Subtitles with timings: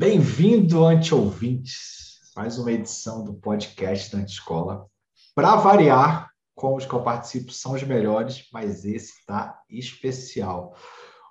[0.00, 4.86] Bem-vindo, anti-ouvintes, mais uma edição do podcast da Antiscola.
[5.34, 10.74] Para variar, como os que eu participo são os melhores, mas esse está especial.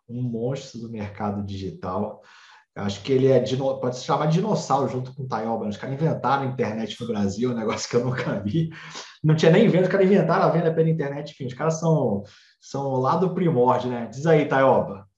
[0.07, 2.21] Um monstro do mercado digital.
[2.75, 3.43] Acho que ele é,
[3.81, 5.67] pode se chamar dinossauro junto com o Taioba.
[5.67, 8.69] Os caras inventaram a internet no Brasil, um negócio que eu nunca vi.
[9.23, 11.31] Não tinha nem venda, os caras inventaram a venda pela internet.
[11.31, 12.21] Enfim, os caras são,
[12.61, 14.05] são lá do primórdio, né?
[14.05, 15.09] Diz aí, Taioba.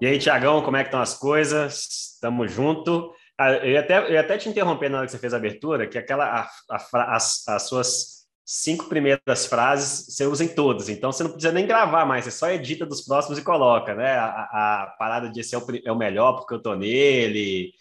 [0.00, 2.09] E aí, Tiagão, como é que estão as coisas?
[2.20, 3.12] Tamo junto.
[3.38, 5.38] Ah, eu ia, até, eu ia até te interromper na hora que você fez a
[5.38, 10.88] abertura, que aquela a, a, as, as suas cinco primeiras frases você usa em todas,
[10.88, 14.18] então você não precisa nem gravar mais, você só edita dos próximos e coloca, né?
[14.18, 17.72] A, a parada de esse é o, é o melhor porque eu tô nele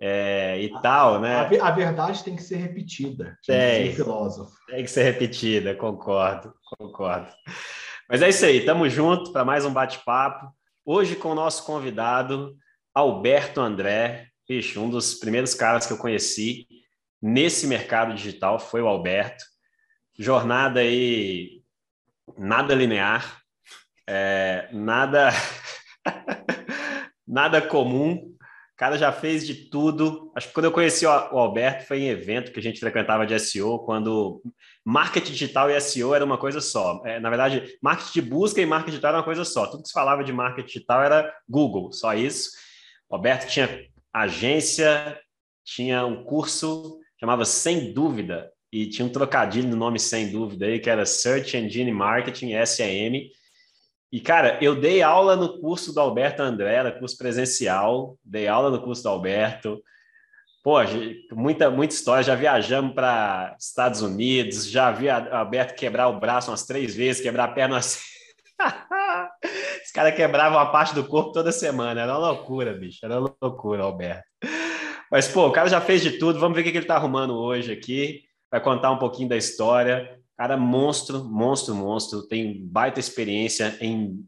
[0.00, 1.36] é, e tal, né?
[1.36, 4.52] A, a, verdade tem que ser repetida, tem, filósofo.
[4.66, 7.28] Tem que ser repetida, concordo, concordo.
[8.08, 10.52] Mas é isso aí, tamo junto para mais um bate-papo.
[10.84, 12.56] Hoje com o nosso convidado,
[12.96, 14.28] Alberto André.
[14.48, 16.66] Bicho, um dos primeiros caras que eu conheci
[17.20, 19.44] nesse mercado digital foi o Alberto.
[20.18, 21.62] Jornada aí
[22.38, 23.42] nada linear,
[24.06, 25.28] é, nada
[27.28, 30.32] nada comum, o cara já fez de tudo.
[30.34, 33.38] Acho que quando eu conheci o Alberto foi em evento que a gente frequentava de
[33.38, 34.42] SEO, quando
[34.82, 37.02] marketing digital e SEO era uma coisa só.
[37.04, 39.66] É, na verdade, marketing de busca e marketing digital era uma coisa só.
[39.66, 42.50] Tudo que se falava de marketing digital era Google, só isso.
[43.08, 43.68] O Alberto tinha
[44.12, 45.18] agência,
[45.64, 50.78] tinha um curso, chamava Sem Dúvida, e tinha um trocadilho no nome Sem Dúvida aí,
[50.78, 53.30] que era Search Engine Marketing, SEM.
[54.12, 58.70] E, cara, eu dei aula no curso do Alberto André, era curso presencial, dei aula
[58.70, 59.82] no curso do Alberto.
[60.62, 60.78] Pô,
[61.32, 62.24] muita, muita história.
[62.24, 67.44] Já viajamos para Estados Unidos, já vi Alberto quebrar o braço umas três vezes, quebrar
[67.44, 68.00] a perna umas...
[69.96, 72.02] Os caras quebravam a parte do corpo toda semana.
[72.02, 72.98] Era uma loucura, bicho.
[73.02, 74.26] Era uma loucura, Alberto.
[75.10, 76.38] Mas, pô, o cara já fez de tudo.
[76.38, 78.24] Vamos ver o que ele está arrumando hoje aqui.
[78.50, 80.20] Vai contar um pouquinho da história.
[80.36, 82.28] Cara, monstro, monstro, monstro.
[82.28, 84.22] Tem baita experiência em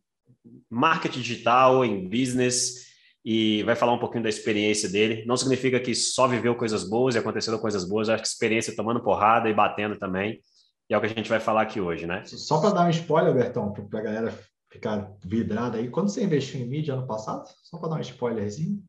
[0.70, 2.86] marketing digital, em business,
[3.22, 5.22] e vai falar um pouquinho da experiência dele.
[5.26, 9.02] Não significa que só viveu coisas boas e aconteceram coisas boas, acho que experiência tomando
[9.02, 10.40] porrada e batendo também.
[10.88, 12.22] E é o que a gente vai falar aqui hoje, né?
[12.24, 14.34] Só para dar um spoiler, Bertão, para a galera
[14.70, 15.90] ficar vidrada aí.
[15.90, 17.48] Quando você investiu em mídia ano passado?
[17.62, 18.82] Só para dar um spoilerzinho.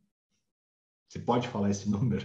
[1.08, 2.24] Você pode falar esse número,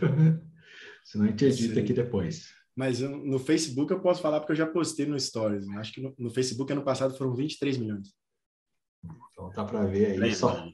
[1.04, 2.52] senão a gente edita aqui depois.
[2.76, 5.66] Mas no Facebook eu posso falar porque eu já postei no Stories.
[5.66, 5.78] Né?
[5.78, 8.08] Acho que no, no, Facebook ano passado foram 23 milhões.
[9.32, 10.66] Então tá para ver aí só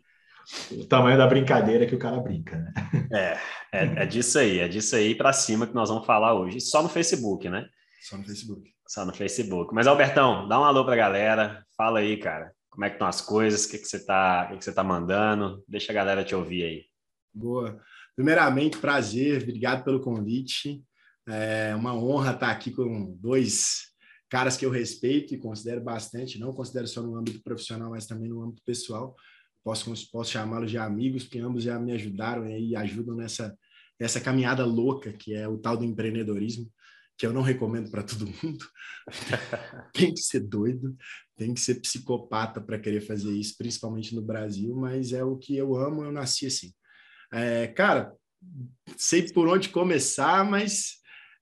[0.72, 2.72] o tamanho da brincadeira que o cara brinca, né?
[3.12, 3.38] É,
[3.72, 6.60] é, é disso aí, é disso aí para cima que nós vamos falar hoje.
[6.60, 7.68] Só no Facebook, né?
[8.00, 8.70] Só no Facebook.
[8.86, 9.74] Só no Facebook.
[9.74, 11.64] Mas, Albertão, dá um alô para a galera.
[11.76, 12.52] Fala aí, cara.
[12.70, 13.64] Como é que estão as coisas?
[13.64, 15.62] O que, que você está que que você tá mandando?
[15.66, 16.84] Deixa a galera te ouvir aí.
[17.34, 17.80] Boa.
[18.14, 19.42] Primeiramente, prazer.
[19.42, 20.82] Obrigado pelo convite.
[21.28, 23.90] É uma honra estar aqui com dois
[24.30, 28.28] caras que eu respeito e considero bastante, não considero só no âmbito profissional, mas também
[28.28, 29.14] no âmbito pessoal.
[29.62, 33.54] Posso, posso chamá-los de amigos, porque ambos já me ajudaram e ajudam nessa,
[33.98, 36.70] nessa caminhada louca que é o tal do empreendedorismo,
[37.20, 38.64] que eu não recomendo para todo mundo.
[39.92, 40.96] tem que ser doido,
[41.36, 45.54] tem que ser psicopata para querer fazer isso, principalmente no Brasil, mas é o que
[45.54, 46.72] eu amo, eu nasci assim.
[47.30, 48.10] É, cara,
[48.96, 50.94] sei por onde começar, mas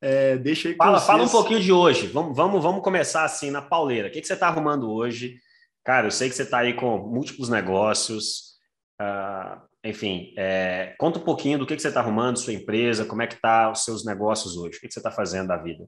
[0.02, 2.08] é, deixa aí fala, fala um pouquinho de hoje.
[2.08, 4.08] Vamos, vamos, vamos começar assim na pauleira.
[4.08, 5.36] O que, que você está arrumando hoje?
[5.84, 8.58] Cara, eu sei que você está aí com múltiplos negócios.
[9.00, 13.22] Uh, enfim, é, conta um pouquinho do que, que você está arrumando, sua empresa, como
[13.22, 15.84] é que tá os seus negócios hoje, o que, que você está fazendo da vida?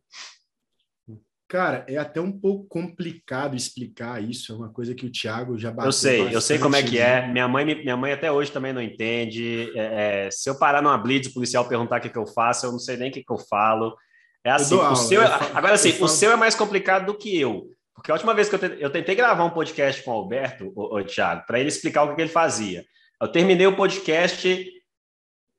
[1.50, 5.72] Cara, é até um pouco complicado explicar isso, é uma coisa que o Thiago já
[5.72, 7.26] bateu Eu sei, eu sei como é que é.
[7.26, 9.68] Minha mãe, minha mãe até hoje também não entende.
[9.74, 12.66] É, é, se eu parar numa blitz, o policial perguntar o que, que eu faço,
[12.66, 13.96] eu não sei nem o que, que eu falo.
[14.44, 17.66] É assim, o seu, é, agora sim, o seu é mais complicado do que eu.
[17.96, 20.72] Porque a última vez que eu tentei, eu tentei gravar um podcast com o Alberto,
[20.76, 22.84] o, o Thiago, para ele explicar o que, que ele fazia.
[23.20, 24.70] Eu terminei o podcast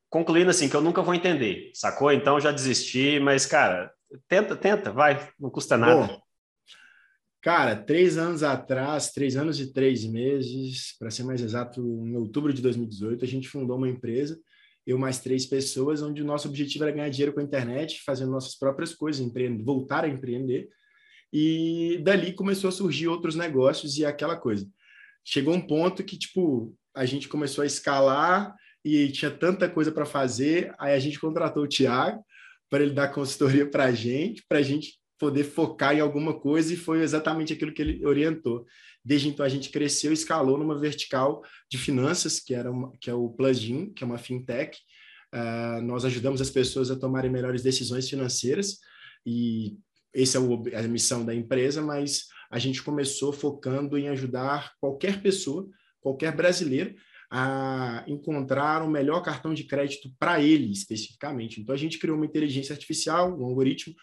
[0.10, 2.12] concluindo assim, que eu nunca vou entender, sacou?
[2.12, 3.94] Então já desisti, mas, cara,
[4.28, 6.08] Tenta, tenta, vai, não custa nada.
[6.08, 6.22] Bom,
[7.42, 12.54] cara, três anos atrás, três anos e três meses, para ser mais exato, em outubro
[12.54, 14.40] de 2018, a gente fundou uma empresa,
[14.86, 18.32] eu mais três pessoas, onde o nosso objetivo era ganhar dinheiro com a internet, fazendo
[18.32, 20.68] nossas próprias coisas, empreender, voltar a empreender.
[21.32, 24.68] E dali começou a surgir outros negócios e aquela coisa.
[25.24, 30.06] Chegou um ponto que, tipo, a gente começou a escalar e tinha tanta coisa para
[30.06, 32.24] fazer, aí a gente contratou o Thiago,
[32.70, 36.74] para ele dar consultoria para a gente, para a gente poder focar em alguma coisa,
[36.74, 38.66] e foi exatamente aquilo que ele orientou.
[39.04, 43.14] Desde então a gente cresceu, escalou numa vertical de finanças, que era uma, que é
[43.14, 44.78] o Plusgin, que é uma fintech.
[45.34, 48.80] Uh, nós ajudamos as pessoas a tomarem melhores decisões financeiras
[49.26, 49.78] e
[50.14, 55.70] essa é a missão da empresa, mas a gente começou focando em ajudar qualquer pessoa,
[56.02, 56.96] qualquer brasileiro,
[57.30, 61.62] a encontrar o melhor cartão de crédito para ele especificamente.
[61.62, 63.96] Então a gente criou uma inteligência artificial, um algoritmo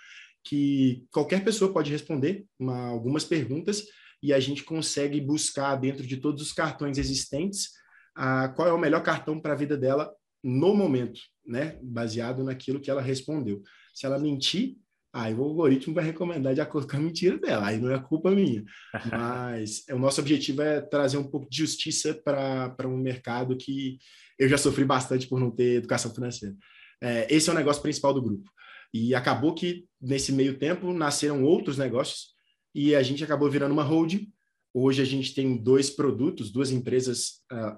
[0.42, 3.84] que qualquer pessoa pode responder uma, algumas perguntas
[4.22, 7.70] e a gente consegue buscar dentro de todos os cartões existentes
[8.14, 10.10] a, qual é o melhor cartão para a vida dela
[10.42, 11.78] no momento, né?
[11.82, 13.62] Baseado naquilo que ela respondeu.
[13.92, 14.76] Se ela mentir,
[15.18, 18.30] aí o algoritmo vai recomendar de acordo com a mentira dela, aí não é culpa
[18.30, 18.64] minha.
[19.10, 23.98] Mas o nosso objetivo é trazer um pouco de justiça para um mercado que
[24.38, 26.54] eu já sofri bastante por não ter educação financeira.
[27.02, 28.48] É, esse é o negócio principal do grupo.
[28.94, 32.28] E acabou que, nesse meio tempo, nasceram outros negócios
[32.74, 34.32] e a gente acabou virando uma holding.
[34.72, 37.76] Hoje a gente tem dois produtos, duas empresas uh,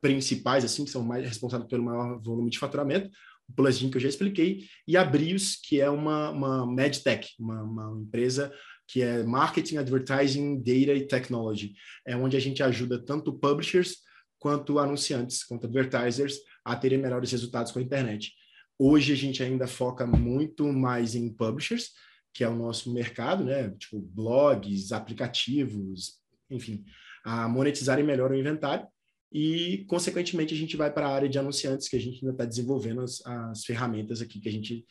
[0.00, 3.10] principais, assim, que são mais responsáveis pelo maior volume de faturamento
[3.48, 8.02] o que eu já expliquei, e a Brios, que é uma, uma MedTech, uma, uma
[8.02, 8.52] empresa
[8.88, 11.74] que é Marketing, Advertising, Data e Technology.
[12.06, 13.96] É onde a gente ajuda tanto publishers
[14.38, 18.32] quanto anunciantes, quanto advertisers a terem melhores resultados com a internet.
[18.78, 21.90] Hoje a gente ainda foca muito mais em publishers,
[22.32, 23.70] que é o nosso mercado, né?
[23.70, 26.20] Tipo blogs, aplicativos,
[26.50, 26.84] enfim,
[27.24, 28.86] a monetizarem melhor o inventário
[29.32, 32.44] e, consequentemente, a gente vai para a área de anunciantes, que a gente ainda está
[32.44, 34.84] desenvolvendo as, as, ferramentas aqui que a gente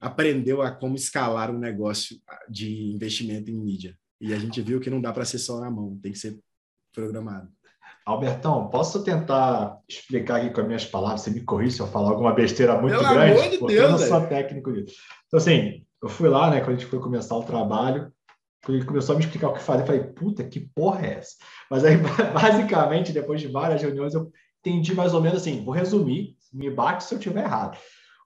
[0.00, 2.16] aprendeu a como escalar um negócio
[2.48, 3.96] de investimento em mídia.
[4.20, 6.38] E a gente viu que não dá para ser só na mão, tem que ser
[6.92, 7.48] programado.
[8.04, 11.20] Albertão, posso tentar explicar aqui com as minhas palavras?
[11.20, 13.90] Você me corrija se eu falar alguma besteira muito Pelo grande, amor de Deus, eu
[13.90, 14.96] não sou técnico disso.
[15.26, 18.12] Então, assim, eu fui lá, né, quando a gente foi começar o trabalho,
[18.68, 19.82] ele começou a me explicar o que fazer.
[19.82, 21.36] Eu falei, puta, que porra é essa?
[21.70, 21.96] Mas aí,
[22.34, 24.30] basicamente, depois de várias reuniões, eu
[24.60, 25.64] entendi mais ou menos assim.
[25.64, 27.78] Vou resumir, me bate se eu estiver errado.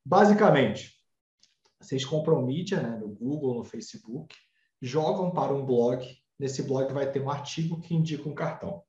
[0.04, 0.92] Basicamente,
[1.81, 4.34] vocês compram mídia né, no Google, no Facebook,
[4.82, 6.04] jogam para um blog.
[6.38, 8.82] Nesse blog vai ter um artigo que indica um cartão.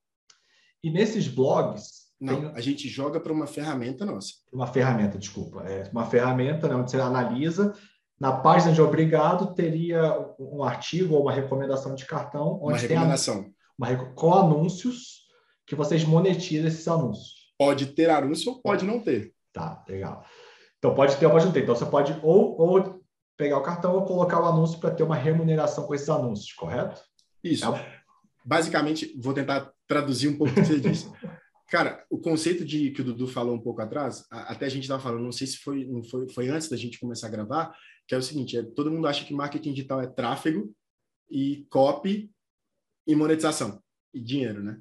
[0.84, 2.06] E nesses blogs.
[2.20, 2.52] Não, tem...
[2.56, 4.30] a gente joga para uma ferramenta nossa.
[4.52, 5.62] Uma ferramenta, desculpa.
[5.64, 7.74] É uma ferramenta né, onde você analisa
[8.20, 13.44] na página de obrigado teria um artigo ou uma recomendação de cartão onde uma recomendação.
[13.44, 15.26] tem uma, com anúncios
[15.66, 17.54] que vocês monetizam esses anúncios.
[17.58, 19.34] Pode ter anúncio ou pode não ter.
[19.52, 20.24] Tá, legal.
[20.78, 21.64] Então pode ter ou pode não ter.
[21.64, 23.02] Então você pode ou, ou
[23.38, 27.02] pegar o cartão ou colocar o anúncio para ter uma remuneração com esses anúncios, correto?
[27.44, 27.66] Isso.
[27.66, 27.96] É...
[28.46, 31.12] Basicamente, vou tentar traduzir um pouco o que você disse.
[31.70, 35.02] Cara, o conceito de que o Dudu falou um pouco atrás, até a gente estava
[35.02, 37.76] falando, não sei se foi, foi, foi antes da gente começar a gravar,
[38.08, 40.74] que é o seguinte: é, todo mundo acha que marketing digital é tráfego
[41.30, 42.32] e copy
[43.08, 43.82] e monetização
[44.14, 44.80] e dinheiro, né?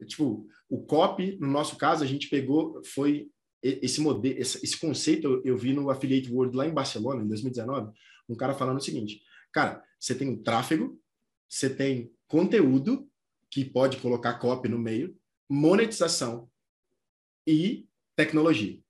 [0.00, 3.30] É, tipo, o copy, no nosso caso, a gente pegou, foi
[3.62, 7.92] esse modelo, esse, conceito eu, eu vi no Affiliate World lá em Barcelona, em 2019,
[8.28, 9.22] um cara falando o seguinte:
[9.52, 11.00] cara, você tem o tráfego,
[11.48, 13.08] você tem conteúdo,
[13.50, 15.16] que pode colocar copy no meio,
[15.48, 16.50] monetização
[17.46, 17.86] e
[18.16, 18.83] tecnologia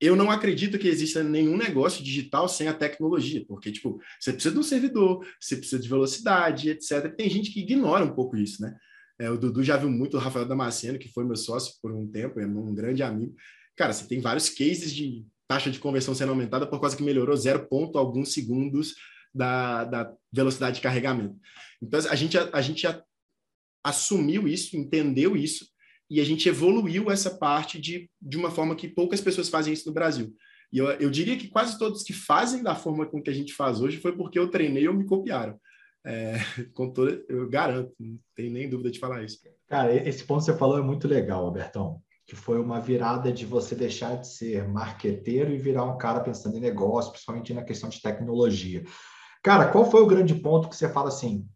[0.00, 4.54] eu não acredito que exista nenhum negócio digital sem a tecnologia, porque, tipo, você precisa
[4.54, 7.14] de um servidor, você precisa de velocidade, etc.
[7.16, 8.76] Tem gente que ignora um pouco isso, né?
[9.18, 12.06] É, o Dudu já viu muito o Rafael Damasceno, que foi meu sócio por um
[12.06, 13.34] tempo, é um grande amigo.
[13.74, 17.36] Cara, você tem vários cases de taxa de conversão sendo aumentada por causa que melhorou
[17.36, 18.94] zero ponto alguns segundos
[19.34, 21.36] da, da velocidade de carregamento.
[21.80, 23.02] Então, a gente, a, a gente já
[23.82, 25.66] assumiu isso, entendeu isso,
[26.08, 29.88] e a gente evoluiu essa parte de, de uma forma que poucas pessoas fazem isso
[29.88, 30.32] no Brasil.
[30.72, 33.52] E eu, eu diria que quase todos que fazem da forma com que a gente
[33.52, 35.58] faz hoje foi porque eu treinei ou me copiaram.
[36.04, 36.36] É,
[36.74, 39.38] com toda, eu garanto, não tem nem dúvida de falar isso.
[39.68, 43.44] Cara, esse ponto que você falou é muito legal, Albertão, que foi uma virada de
[43.44, 47.88] você deixar de ser marqueteiro e virar um cara pensando em negócio, principalmente na questão
[47.88, 48.84] de tecnologia.
[49.42, 51.46] Cara, qual foi o grande ponto que você fala assim,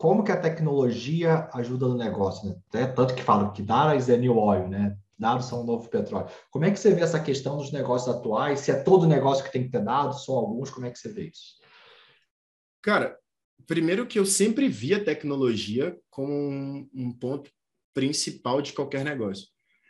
[0.00, 2.56] como que a tecnologia ajuda no negócio, né?
[2.72, 4.96] É tanto que falam que dados é new oil, né?
[5.18, 6.26] Dados são o novo petróleo.
[6.50, 8.60] Como é que você vê essa questão dos negócios atuais?
[8.60, 11.12] Se é todo negócio que tem que ter dados, só alguns, como é que você
[11.12, 11.60] vê isso?
[12.80, 13.14] Cara,
[13.66, 17.50] primeiro que eu sempre vi a tecnologia como um, um ponto
[17.92, 19.48] principal de qualquer negócio.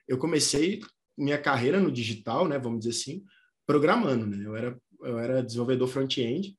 [0.09, 0.81] Eu comecei
[1.17, 3.23] minha carreira no digital, né, vamos dizer assim,
[3.65, 4.45] programando, né?
[4.45, 6.59] Eu era eu era desenvolvedor front-end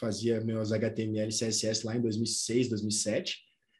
[0.00, 3.36] fazia meus HTML CSS lá em 2006, 2007,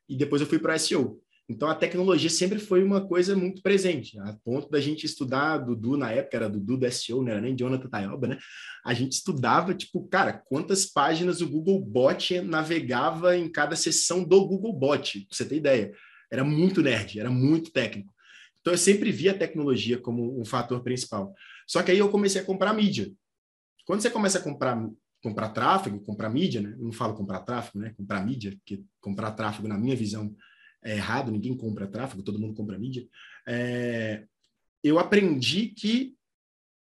[0.08, 1.20] e depois eu fui para SEO.
[1.48, 5.96] Então a tecnologia sempre foi uma coisa muito presente, a ponto da gente estudar, Dudu
[5.96, 8.38] na época era Dudu do SEO, não era nem Jonathan Tayoba, né?
[8.84, 14.46] A gente estudava, tipo, cara, quantas páginas o Google Bot navegava em cada sessão do
[14.46, 15.92] Google Bot, pra você ter ideia.
[16.30, 18.14] Era muito nerd, era muito técnico.
[18.60, 21.34] Então eu sempre via a tecnologia como um fator principal.
[21.66, 23.10] Só que aí eu comecei a comprar mídia.
[23.84, 24.76] Quando você começa a comprar
[25.22, 26.72] comprar tráfego, comprar mídia, né?
[26.72, 27.94] Eu não falo comprar tráfego, né?
[27.96, 30.34] Comprar mídia, porque comprar tráfego, na minha visão,
[30.82, 33.06] é errado, ninguém compra tráfego, todo mundo compra mídia.
[33.46, 34.26] É,
[34.82, 36.16] eu aprendi que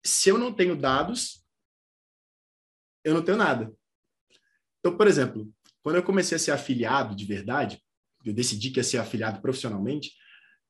[0.04, 1.46] se eu não tenho dados,
[3.04, 3.74] eu não tenho nada.
[4.80, 5.52] Então, por exemplo,
[5.84, 7.82] quando eu comecei a ser afiliado de verdade,
[8.24, 10.14] eu decidi que ia ser afiliado profissionalmente,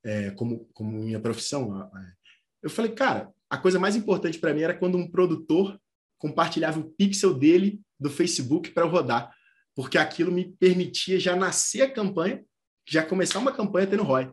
[0.03, 1.89] é, como, como minha profissão,
[2.61, 5.79] eu falei, cara, a coisa mais importante para mim era quando um produtor
[6.21, 9.33] compartilhava o pixel dele do Facebook para rodar,
[9.75, 12.45] porque aquilo me permitia já nascer a campanha
[12.87, 14.31] já começar uma campanha tendo ROI.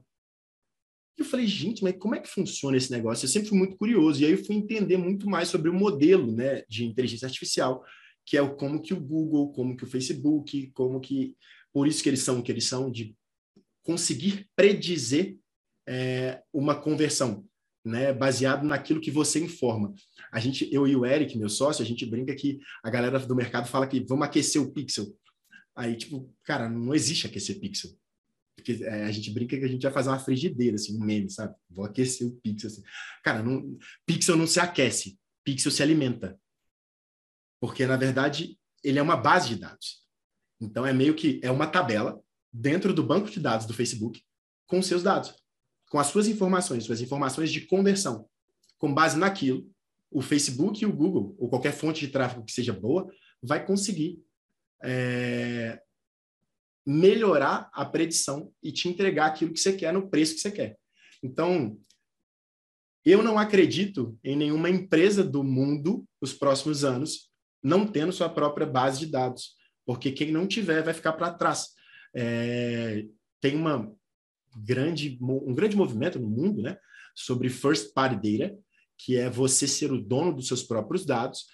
[1.16, 3.25] E eu falei, gente, mas como é que funciona esse negócio?
[3.25, 6.33] Eu sempre fui muito curioso, e aí eu fui entender muito mais sobre o modelo
[6.33, 7.85] né, de inteligência artificial,
[8.25, 11.37] que é o, como que o Google, como que o Facebook, como que...
[11.73, 13.16] Por isso que eles são o que eles são, de
[13.83, 15.37] conseguir predizer
[15.87, 17.47] é, uma conversão,
[17.88, 19.92] né, baseado naquilo que você informa.
[20.30, 23.35] A gente, eu e o Eric, meu sócio, a gente brinca que a galera do
[23.35, 25.07] mercado fala que vamos aquecer o pixel.
[25.75, 27.90] Aí, tipo, cara, não existe aquecer pixel.
[28.54, 31.30] Porque é, a gente brinca que a gente vai fazer uma frigideira, assim, um meme,
[31.30, 31.54] sabe?
[31.71, 32.68] Vou aquecer o pixel.
[32.68, 32.83] Assim.
[33.23, 36.38] Cara, não, pixel não se aquece, pixel se alimenta.
[37.61, 40.07] Porque, na verdade, ele é uma base de dados.
[40.61, 42.21] Então, é meio que é uma tabela
[42.52, 44.23] dentro do banco de dados do Facebook
[44.66, 45.35] com seus dados,
[45.88, 48.28] com as suas informações, suas informações de conversão.
[48.78, 49.68] Com base naquilo,
[50.11, 53.11] o Facebook e o Google, ou qualquer fonte de tráfego que seja boa,
[53.42, 54.23] vai conseguir
[54.83, 55.80] é,
[56.87, 60.78] melhorar a predição e te entregar aquilo que você quer no preço que você quer.
[61.23, 61.78] Então,
[63.04, 67.28] eu não acredito em nenhuma empresa do mundo nos próximos anos
[67.62, 71.68] não tendo sua própria base de dados, porque quem não tiver vai ficar para trás.
[72.14, 73.04] É,
[73.40, 73.92] tem uma
[74.56, 76.78] grande, um grande movimento no mundo né,
[77.14, 78.58] sobre first party data,
[78.96, 81.46] que é você ser o dono dos seus próprios dados,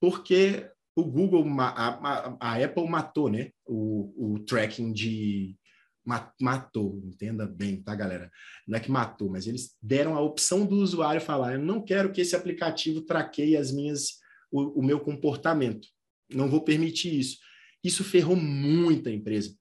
[0.00, 3.50] porque o Google, a, a, a, Apple matou, né?
[3.66, 5.54] O, o tracking de.
[6.40, 8.30] Matou, entenda bem, tá, galera?
[8.66, 12.12] Não é que matou, mas eles deram a opção do usuário falar: eu não quero
[12.12, 15.88] que esse aplicativo traqueie as minhas, o, o meu comportamento.
[16.32, 17.38] Não vou permitir isso.
[17.82, 19.54] Isso ferrou muita empresa.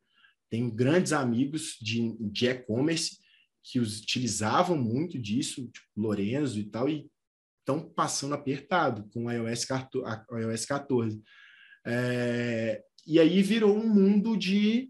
[0.55, 2.15] Tenho grandes amigos de,
[2.47, 3.19] e-commerce
[3.61, 7.11] que os utilizavam muito disso, tipo Lorenzo e tal, e
[7.59, 10.23] estão passando apertado com o iOS 14.
[10.31, 11.21] iOS 14.
[11.85, 14.89] É, e aí virou um mundo de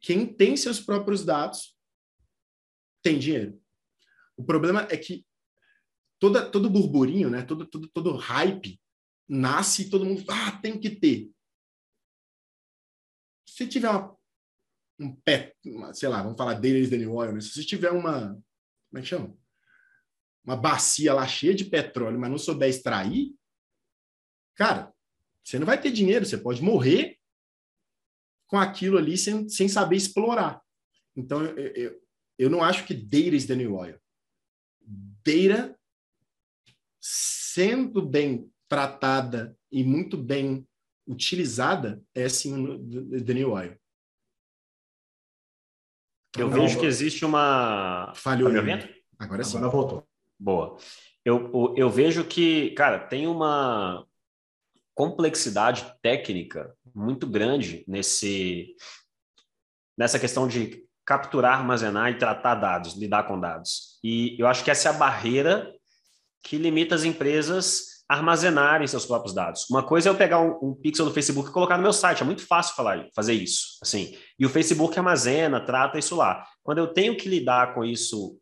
[0.00, 1.76] quem tem seus próprios dados
[3.02, 3.60] tem dinheiro.
[4.34, 5.26] O problema é que
[6.18, 8.80] toda, todo burburinho, né, todo, todo, todo hype
[9.28, 11.30] nasce e todo mundo, ah, tem que ter.
[13.46, 14.16] Se tiver uma,
[14.98, 15.54] um pé,
[15.94, 17.40] sei lá, vamos falar deles, Danny Oil, né?
[17.40, 18.28] se você tiver uma,
[18.90, 19.36] como é que chama?
[20.44, 23.34] uma bacia lá cheia de petróleo, mas não souber extrair,
[24.56, 24.92] cara,
[25.42, 27.18] você não vai ter dinheiro, você pode morrer
[28.46, 30.60] com aquilo ali sem, sem saber explorar.
[31.16, 32.02] Então, eu, eu,
[32.38, 33.98] eu não acho que data is the new oil.
[35.24, 35.78] Data,
[37.00, 40.66] sendo bem tratada e muito bem
[41.06, 42.52] utilizada, é sim
[43.24, 43.76] the new oil.
[46.36, 48.12] Eu vejo que existe uma.
[48.14, 48.50] Falhou.
[48.50, 49.56] Tá Agora sim.
[49.58, 50.08] Agora voltou.
[50.38, 50.76] Boa.
[51.24, 54.04] Eu, eu vejo que, cara, tem uma
[54.94, 58.74] complexidade técnica muito grande nesse
[59.96, 63.98] nessa questão de capturar, armazenar e tratar dados, lidar com dados.
[64.02, 65.72] E eu acho que essa é a barreira
[66.42, 69.68] que limita as empresas armazenarem seus próprios dados.
[69.70, 72.22] Uma coisa é eu pegar um, um, pixel do Facebook e colocar no meu site,
[72.22, 74.14] é muito fácil falar, fazer isso, assim.
[74.38, 76.44] E o Facebook armazena, trata isso lá.
[76.62, 78.38] Quando eu tenho que lidar com isso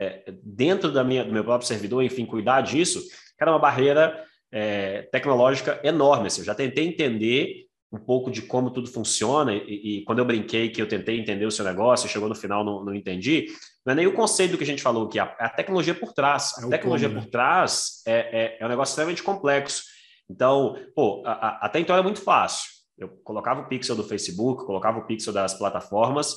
[0.00, 3.00] é, dentro da minha, do meu próprio servidor, enfim, cuidar disso,
[3.40, 6.26] era uma barreira é, tecnológica enorme.
[6.26, 10.24] Assim, eu já tentei entender um pouco de como tudo funciona, e, e, quando eu
[10.24, 13.48] brinquei que eu tentei entender o seu negócio, chegou no final, não, não entendi,
[13.84, 16.12] não é nem o conceito do que a gente falou, que a, a tecnologia por
[16.12, 16.52] trás.
[16.58, 17.20] A é tecnologia né?
[17.20, 19.82] por trás é, é, é, um negócio extremamente complexo.
[20.30, 22.70] Então, pô, a, a, até então era muito fácil.
[22.96, 26.36] Eu colocava o pixel do Facebook, colocava o pixel das plataformas,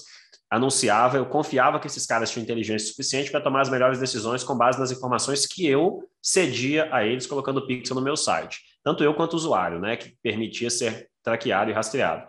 [0.49, 4.57] anunciava, eu confiava que esses caras tinham inteligência suficiente para tomar as melhores decisões com
[4.57, 8.59] base nas informações que eu cedia a eles colocando o pixel no meu site.
[8.83, 12.25] Tanto eu quanto o usuário, né, que permitia ser traqueado e rastreado.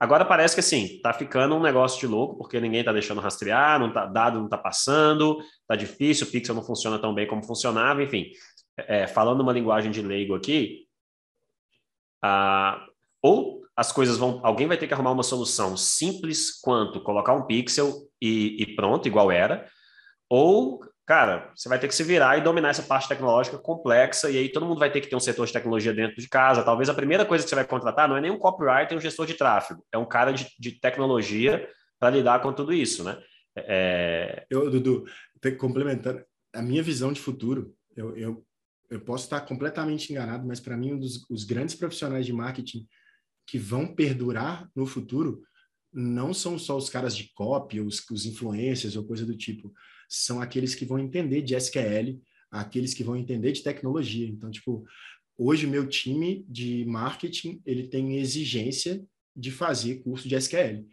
[0.00, 3.80] Agora parece que assim, tá ficando um negócio de louco, porque ninguém tá deixando rastrear,
[3.80, 7.42] não tá, dado não tá passando, tá difícil, o Pixel não funciona tão bem como
[7.42, 8.30] funcionava, enfim.
[8.76, 10.86] É, falando uma linguagem de leigo aqui,
[12.22, 12.86] ah,
[13.20, 14.40] ou as coisas vão.
[14.44, 19.06] Alguém vai ter que arrumar uma solução simples quanto colocar um pixel e, e pronto,
[19.08, 19.68] igual era,
[20.28, 24.36] ou cara, você vai ter que se virar e dominar essa parte tecnológica complexa, e
[24.36, 26.62] aí todo mundo vai ter que ter um setor de tecnologia dentro de casa.
[26.62, 29.24] Talvez a primeira coisa que você vai contratar não é nem um copywriter um gestor
[29.24, 31.66] de tráfego, é um cara de, de tecnologia
[31.98, 33.18] para lidar com tudo isso, né?
[33.56, 34.44] É...
[34.50, 35.06] Eu, Dudu,
[35.56, 36.22] complementando,
[36.54, 38.44] a minha visão de futuro, eu, eu,
[38.90, 42.86] eu posso estar completamente enganado, mas para mim, um dos os grandes profissionais de marketing
[43.46, 45.40] que vão perdurar no futuro
[45.90, 49.72] não são só os caras de copy, os, os influencers ou coisa do tipo
[50.08, 54.26] são aqueles que vão entender de SQL, aqueles que vão entender de tecnologia.
[54.26, 54.84] Então, tipo,
[55.36, 59.04] hoje o meu time de marketing, ele tem exigência
[59.36, 60.84] de fazer curso de SQL,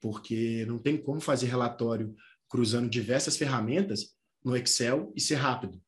[0.00, 2.14] porque não tem como fazer relatório
[2.48, 5.80] cruzando diversas ferramentas no Excel e ser rápido.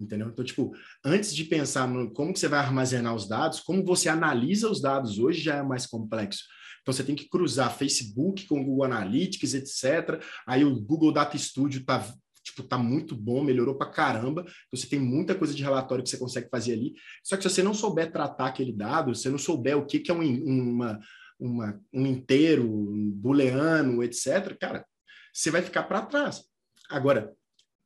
[0.00, 0.28] Entendeu?
[0.28, 0.72] Então, tipo,
[1.04, 4.80] antes de pensar no como que você vai armazenar os dados, como você analisa os
[4.80, 6.42] dados hoje já é mais complexo.
[6.82, 10.20] Então você tem que cruzar Facebook com Google Analytics, etc.
[10.46, 12.04] Aí o Google Data Studio tá
[12.42, 14.42] tipo, tá muito bom, melhorou pra caramba.
[14.42, 16.94] Então, você tem muita coisa de relatório que você consegue fazer ali.
[17.22, 20.00] Só que se você não souber tratar aquele dado, se você não souber o que,
[20.00, 21.00] que é um, uma,
[21.38, 24.84] uma, um inteiro, um booleano, etc., cara,
[25.32, 26.44] você vai ficar para trás.
[26.90, 27.32] Agora,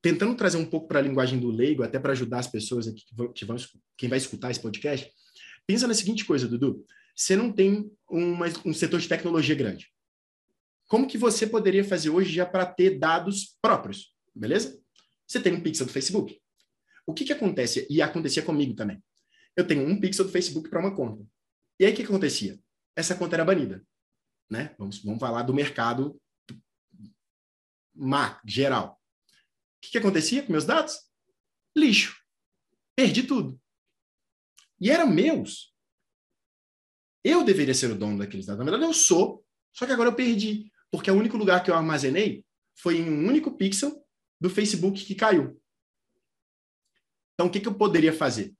[0.02, 3.04] tentando trazer um pouco para a linguagem do leigo, até para ajudar as pessoas aqui
[3.06, 3.56] que vão, que vão,
[3.96, 5.10] quem vai escutar esse podcast,
[5.66, 6.84] pensa na seguinte coisa, Dudu.
[7.14, 9.88] Você não tem uma, um setor de tecnologia grande.
[10.86, 14.15] Como que você poderia fazer hoje já para ter dados próprios?
[14.36, 14.80] Beleza?
[15.26, 16.40] Você tem um pixel do Facebook.
[17.06, 17.86] O que, que acontece?
[17.90, 19.02] E acontecia comigo também.
[19.56, 21.26] Eu tenho um pixel do Facebook para uma conta.
[21.80, 22.60] E aí o que, que acontecia?
[22.94, 23.84] Essa conta era banida.
[24.50, 24.74] Né?
[24.78, 26.20] Vamos, vamos falar do mercado
[27.94, 29.00] mar, geral.
[29.76, 31.00] O que, que acontecia com meus dados?
[31.76, 32.16] Lixo.
[32.94, 33.60] Perdi tudo.
[34.80, 35.74] E eram meus.
[37.24, 38.64] Eu deveria ser o dono daqueles dados.
[38.64, 40.70] Na verdade, eu sou, só que agora eu perdi.
[40.90, 42.44] Porque o único lugar que eu armazenei
[42.76, 44.05] foi em um único pixel
[44.40, 45.60] do Facebook que caiu.
[47.34, 48.54] Então, o que, que eu poderia fazer?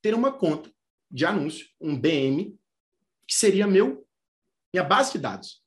[0.00, 0.70] Ter uma conta
[1.10, 2.56] de anúncio, um BM,
[3.26, 4.06] que seria meu
[4.72, 5.62] minha base de dados.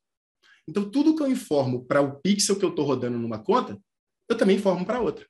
[0.67, 3.81] Então, tudo que eu informo para o pixel que eu estou rodando numa conta,
[4.29, 5.27] eu também informo para outra.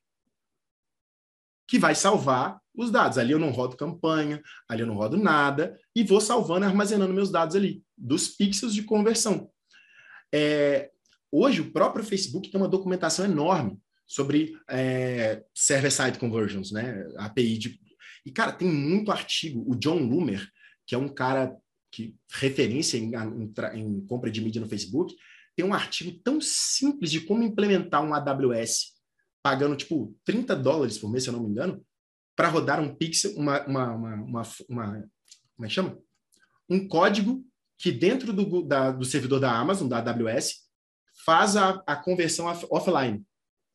[1.65, 3.17] Que vai salvar os dados.
[3.17, 7.31] Ali eu não rodo campanha, ali eu não rodo nada, e vou salvando armazenando meus
[7.31, 9.49] dados ali, dos pixels de conversão.
[10.33, 10.91] É,
[11.31, 13.79] hoje, o próprio Facebook tem uma documentação enorme
[14.09, 17.07] sobre é, server-side conversions, né?
[17.17, 17.79] API de...
[18.25, 19.63] E, cara, tem muito artigo.
[19.71, 20.49] O John Loomer,
[20.87, 21.55] que é um cara
[21.91, 25.15] que referência em, em, em, compra de mídia no Facebook,
[25.55, 28.95] tem um artigo tão simples de como implementar um AWS,
[29.43, 31.85] pagando, tipo, 30 dólares por mês, se eu não me engano,
[32.35, 35.09] para rodar um pixel, uma, uma, uma, uma, uma
[35.55, 35.99] como é que chama?
[36.67, 37.45] Um código
[37.77, 40.67] que dentro do, da, do servidor da Amazon, da AWS,
[41.23, 43.23] faz a, a conversão offline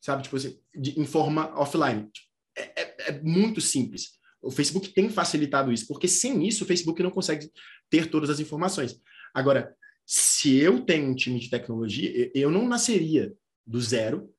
[0.05, 0.21] sabe?
[0.21, 2.07] Tipo assim, de, em forma offline.
[2.55, 4.19] É, é, é, muito simples.
[4.39, 7.51] O Facebook tem facilitado isso, porque sem isso o Facebook não consegue
[7.89, 9.01] ter todas as informações.
[9.33, 13.33] Agora, se eu tenho um time de tecnologia, eu não nasceria
[13.65, 14.31] do zero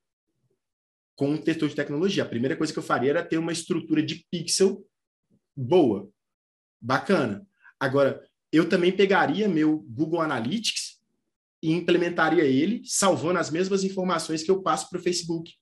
[1.16, 2.22] com um tetor de tecnologia.
[2.22, 4.87] A primeira coisa que eu faria era ter uma estrutura de pixel
[5.57, 6.09] boa,
[6.81, 7.44] bacana.
[7.81, 10.86] Agora, eu também pegaria meu Google Analytics
[11.62, 15.53] e implementaria ele, salvando as mesmas informações que eu passo para o Facebook.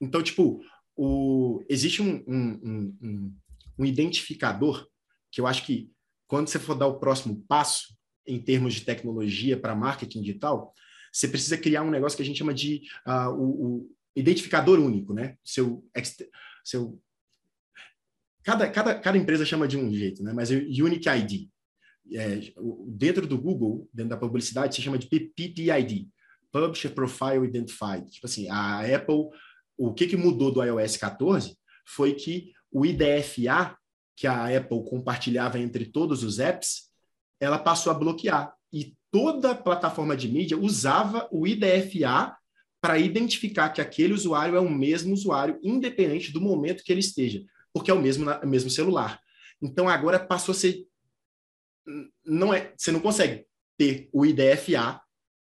[0.00, 0.60] Então, tipo,
[0.96, 3.36] o, existe um, um, um,
[3.78, 4.86] um identificador
[5.30, 5.90] que eu acho que
[6.26, 10.72] quando você for dar o próximo passo em termos de tecnologia para marketing digital,
[11.12, 15.12] você precisa criar um negócio que a gente chama de uh, o, o, identificador único,
[15.12, 15.36] né?
[15.44, 15.84] Seu,
[16.64, 17.00] seu
[18.42, 20.32] cada, cada, cada empresa chama de um jeito, né?
[20.32, 21.48] Mas é Unique ID
[22.12, 22.40] é,
[22.88, 26.08] dentro do Google, dentro da publicidade, se chama de PPID,
[26.52, 28.10] Publisher Profile Identified.
[28.10, 29.28] Tipo assim, a Apple,
[29.76, 33.76] o que, que mudou do iOS 14 foi que o IDFA,
[34.16, 36.90] que a Apple compartilhava entre todos os apps,
[37.40, 38.54] ela passou a bloquear.
[38.72, 42.36] E toda plataforma de mídia usava o IDFA
[42.80, 47.42] para identificar que aquele usuário é o mesmo usuário, independente do momento que ele esteja,
[47.72, 49.18] porque é o mesmo, o mesmo celular.
[49.62, 50.84] Então agora passou a ser
[52.24, 55.00] não é, você não consegue ter o IDFA,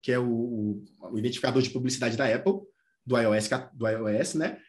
[0.02, 2.62] que é o, o identificador de publicidade da Apple,
[3.06, 4.60] do iOS, do iOS, né?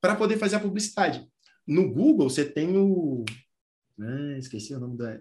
[0.00, 1.26] Para poder fazer a publicidade.
[1.66, 3.24] No Google, você tem o.
[4.00, 5.20] Ah, esqueci o nome da.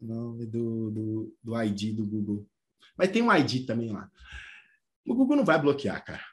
[0.00, 2.46] nome do, do, do ID do Google.
[2.96, 4.10] Mas tem um ID também lá.
[5.06, 6.24] O Google não vai bloquear, cara.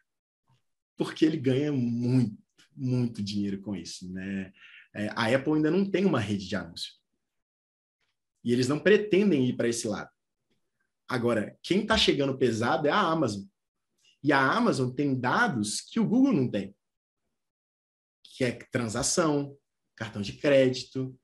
[0.97, 2.37] Porque ele ganha muito,
[2.75, 4.51] muito dinheiro com isso, né?
[4.93, 6.98] É, a Apple ainda não tem uma rede de anúncio.
[8.43, 10.09] E eles não pretendem ir para esse lado.
[11.07, 13.43] Agora, quem está chegando pesado é a Amazon.
[14.23, 16.75] E a Amazon tem dados que o Google não tem.
[18.23, 19.57] Que é transação,
[19.95, 21.17] cartão de crédito,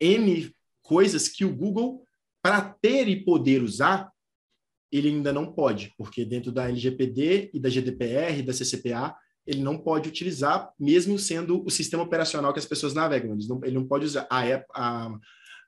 [0.00, 2.04] N coisas que o Google,
[2.42, 4.10] para ter e poder usar,
[4.90, 9.14] ele ainda não pode, porque dentro da LGPD e da GDPR, da CCPA,
[9.48, 13.32] ele não pode utilizar, mesmo sendo o sistema operacional que as pessoas navegam.
[13.32, 14.26] Ele não, ele não pode usar.
[14.28, 14.42] A,
[14.74, 15.18] a,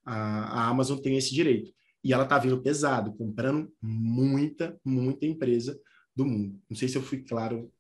[0.05, 1.73] a, a Amazon tem esse direito.
[2.05, 5.81] E ela está vindo pesado, comprando muita, muita empresa
[6.15, 6.61] do mundo.
[6.69, 7.73] Não sei se eu fui claro.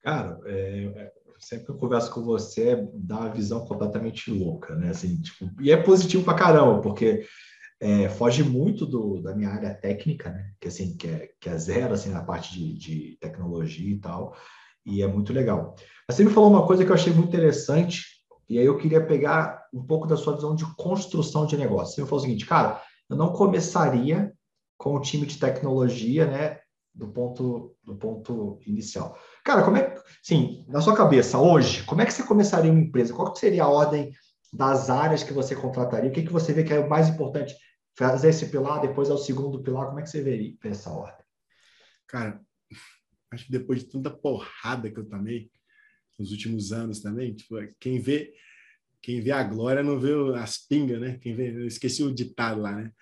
[0.00, 4.88] Cara, é, é sempre que eu converso com você, dá uma visão completamente louca, né?
[4.88, 7.26] Assim, tipo, e é positivo pra caramba, porque
[7.78, 10.52] é, foge muito do, da minha área técnica, né?
[10.58, 14.34] Que assim, que é, que é zero assim, na parte de, de tecnologia e tal
[14.84, 15.74] e é muito legal.
[16.08, 18.04] Você me falou uma coisa que eu achei muito interessante,
[18.48, 21.94] e aí eu queria pegar um pouco da sua visão de construção de negócio.
[21.94, 24.32] Você me falou o seguinte, cara, eu não começaria
[24.76, 26.58] com o time de tecnologia, né,
[26.94, 29.18] do ponto do ponto inicial.
[29.44, 33.14] Cara, como é, sim, na sua cabeça hoje, como é que você começaria uma empresa?
[33.14, 34.12] Qual seria a ordem
[34.52, 36.10] das áreas que você contrataria?
[36.10, 37.54] O que que você vê que é o mais importante?
[37.96, 41.24] Fazer esse pilar, depois é o segundo pilar, como é que você veria essa ordem?
[42.06, 42.40] Cara,
[43.32, 45.50] acho que depois de tanta porrada que eu tomei
[46.18, 48.32] nos últimos anos também, tipo, quem vê
[49.02, 51.18] quem vê a glória não vê as pingas, né?
[51.20, 52.92] Quem vê, eu esqueci o ditado lá, né?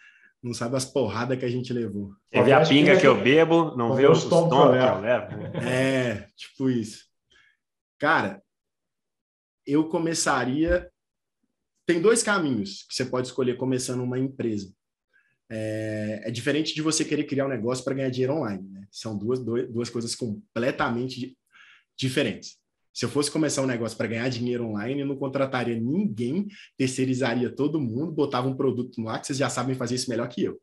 [0.42, 2.14] Não sabe as porradas que a gente levou.
[2.32, 5.36] Quem vê a pinga que eu bebo, não vê os tomos que eu levo.
[5.62, 7.04] É, tipo isso.
[7.98, 8.42] Cara,
[9.66, 10.90] eu começaria.
[11.84, 14.72] Tem dois caminhos que você pode escolher começando uma empresa.
[15.50, 18.66] É, é diferente de você querer criar um negócio para ganhar dinheiro online.
[18.70, 18.79] Né?
[18.90, 21.36] São duas, duas coisas completamente
[21.96, 22.58] diferentes.
[22.92, 27.48] Se eu fosse começar um negócio para ganhar dinheiro online, eu não contrataria ninguém, terceirizaria
[27.48, 30.42] todo mundo, botava um produto no ar, que vocês já sabem fazer isso melhor que
[30.42, 30.60] eu.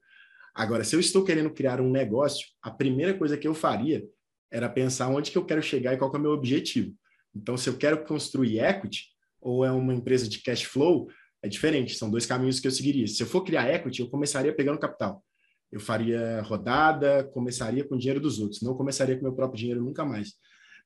[0.54, 4.04] Agora, se eu estou querendo criar um negócio, a primeira coisa que eu faria
[4.52, 6.94] era pensar onde que eu quero chegar e qual é o meu objetivo.
[7.36, 9.06] Então, se eu quero construir equity,
[9.40, 11.08] ou é uma empresa de cash flow,
[11.42, 13.08] é diferente, são dois caminhos que eu seguiria.
[13.08, 15.24] Se eu for criar equity, eu começaria pegando capital.
[15.72, 19.84] Eu faria rodada, começaria com o dinheiro dos outros, não começaria com meu próprio dinheiro
[19.84, 20.34] nunca mais.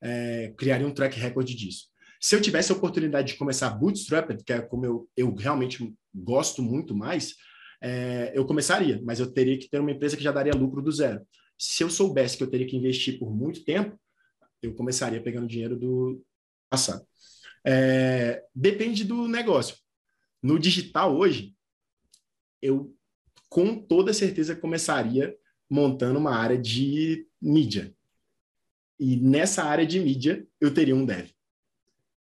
[0.01, 1.91] É, criaria um track record disso.
[2.19, 6.61] Se eu tivesse a oportunidade de começar bootstrapped, que é como eu, eu realmente gosto
[6.61, 7.35] muito mais,
[7.81, 10.91] é, eu começaria, mas eu teria que ter uma empresa que já daria lucro do
[10.91, 11.25] zero.
[11.57, 13.99] Se eu soubesse que eu teria que investir por muito tempo,
[14.61, 16.23] eu começaria pegando dinheiro do
[16.69, 17.03] passado.
[17.65, 19.75] É, depende do negócio.
[20.41, 21.55] No digital hoje,
[22.61, 22.95] eu
[23.51, 25.37] com toda certeza começaria
[25.69, 27.93] montando uma área de mídia.
[28.97, 31.29] E nessa área de mídia, eu teria um dev.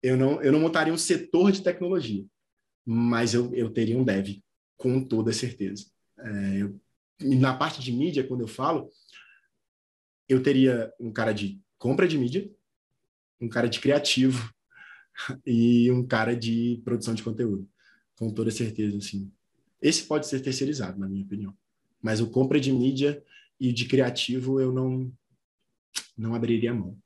[0.01, 2.25] Eu não, eu não montaria um setor de tecnologia,
[2.83, 4.41] mas eu, eu teria um dev,
[4.75, 5.85] com toda certeza.
[6.17, 6.81] É, eu,
[7.21, 8.89] na parte de mídia, quando eu falo,
[10.27, 12.49] eu teria um cara de compra de mídia,
[13.39, 14.51] um cara de criativo
[15.45, 17.69] e um cara de produção de conteúdo
[18.15, 19.31] com toda certeza, assim.
[19.81, 21.55] Esse pode ser terceirizado, na minha opinião.
[22.01, 23.23] Mas o compra de mídia
[23.59, 25.11] e de criativo eu não
[26.17, 26.97] não abriria mão.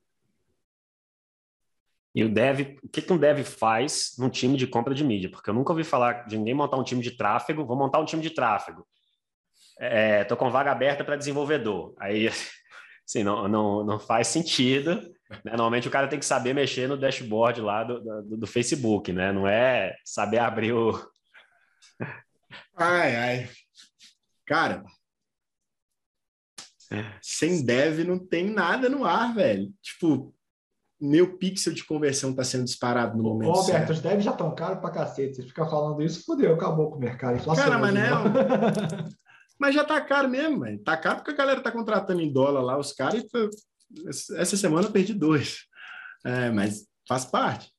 [2.15, 5.29] E o dev, o que, que um dev faz num time de compra de mídia?
[5.29, 8.05] Porque eu nunca ouvi falar de ninguém montar um time de tráfego, vou montar um
[8.05, 8.85] time de tráfego.
[9.79, 11.95] É, tô com vaga aberta para desenvolvedor.
[11.99, 12.27] Aí,
[13.07, 14.95] assim, não, não, não faz sentido.
[15.43, 15.53] Né?
[15.53, 19.31] Normalmente o cara tem que saber mexer no dashboard lá do, do, do Facebook, né?
[19.31, 20.93] Não é saber abrir o.
[22.75, 23.49] Ai, ai.
[24.45, 24.83] Cara,
[27.21, 29.73] sem dev não tem nada no ar, velho.
[29.81, 30.33] Tipo,
[30.99, 33.49] meu pixel de conversão está sendo disparado no momento.
[33.49, 35.35] Ô, Alberto, os devs já estão caros pra cacete.
[35.35, 37.43] Você fica falando isso, fodeu, acabou com o mercado.
[37.55, 38.23] Cara, mas não.
[39.59, 40.79] mas já tá caro mesmo, velho.
[40.83, 43.27] Tá caro porque a galera tá contratando em dólar lá os caras e
[44.37, 45.65] essa semana eu perdi dois.
[46.25, 47.71] É, mas faz parte.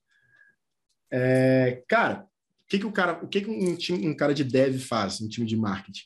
[1.11, 2.27] É, cara,
[2.75, 5.27] que, que o cara, o que, que um, time, um cara de dev faz, um
[5.27, 6.03] time de marketing,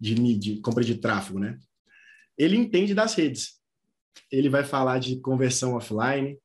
[0.00, 1.58] de, de compra de tráfego, né?
[2.36, 3.60] Ele entende das redes.
[4.30, 6.38] Ele vai falar de conversão offline,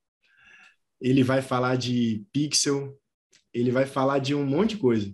[1.00, 3.00] ele vai falar de pixel,
[3.54, 5.14] ele vai falar de um monte de coisa.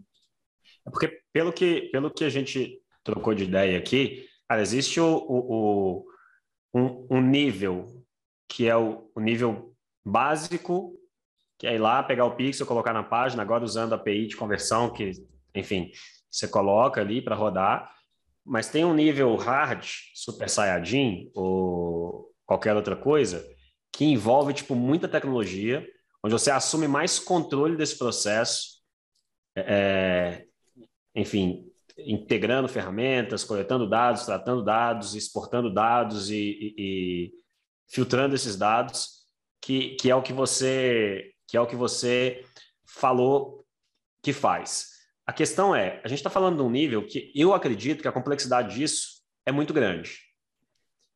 [0.86, 5.17] É porque, pelo que, pelo que a gente trocou de ideia aqui, cara, existe o,
[5.17, 6.06] o,
[6.73, 8.04] um, um nível
[8.47, 10.93] que é o, o, nível básico,
[11.62, 14.36] que é ir lá, pegar o pixel, colocar na página, agora usando a API de
[14.36, 15.12] conversão, que,
[15.54, 15.91] enfim,
[16.28, 17.88] você coloca ali para rodar,
[18.43, 23.47] mas tem um nível hard, Super Saiyajin ou qualquer outra coisa,
[23.93, 25.88] que envolve tipo muita tecnologia,
[26.24, 28.82] onde você assume mais controle desse processo,
[29.56, 30.47] é,
[31.13, 37.32] enfim, integrando ferramentas, coletando dados, tratando dados, exportando dados e, e, e
[37.88, 39.28] filtrando esses dados,
[39.62, 42.45] que, que é o que você que é o que você
[42.85, 43.65] falou
[44.23, 44.91] que faz.
[45.27, 48.11] A questão é, a gente está falando de um nível que eu acredito que a
[48.11, 50.17] complexidade disso é muito grande.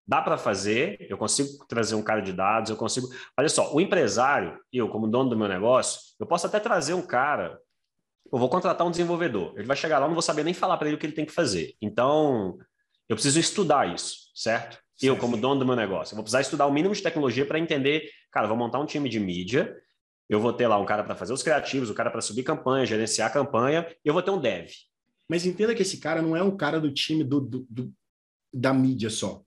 [0.05, 3.07] Dá para fazer, eu consigo trazer um cara de dados, eu consigo.
[3.39, 7.01] Olha só, o empresário, eu, como dono do meu negócio, eu posso até trazer um
[7.01, 7.57] cara.
[8.29, 9.53] Eu vou contratar um desenvolvedor.
[9.55, 11.15] Ele vai chegar lá, eu não vou saber nem falar para ele o que ele
[11.15, 11.75] tem que fazer.
[11.81, 12.57] Então,
[13.07, 14.77] eu preciso estudar isso, certo?
[14.97, 17.45] Sim, eu, como dono do meu negócio, eu vou precisar estudar o mínimo de tecnologia
[17.45, 19.75] para entender, cara, vou montar um time de mídia,
[20.29, 22.43] eu vou ter lá um cara para fazer os criativos, o um cara para subir
[22.43, 24.69] campanha, gerenciar a campanha, e eu vou ter um dev.
[25.29, 27.93] Mas entenda que esse cara não é um cara do time do, do, do
[28.53, 29.45] da mídia só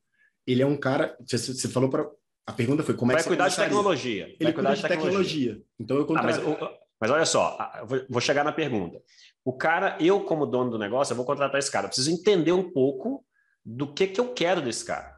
[0.48, 1.14] ele é um cara.
[1.20, 2.08] Você, você falou para.
[2.46, 4.34] A pergunta foi como vai é que cuidar de tecnologia.
[4.40, 5.52] Ele cuida de tecnologia.
[5.52, 5.62] tecnologia.
[5.78, 6.40] Então eu contrato...
[6.40, 7.58] Ah, mas, mas, olha só,
[8.08, 8.98] vou chegar na pergunta.
[9.44, 11.84] O cara, eu como dono do negócio, eu vou contratar esse cara.
[11.84, 13.22] Eu preciso entender um pouco
[13.62, 15.14] do que, que eu quero desse cara.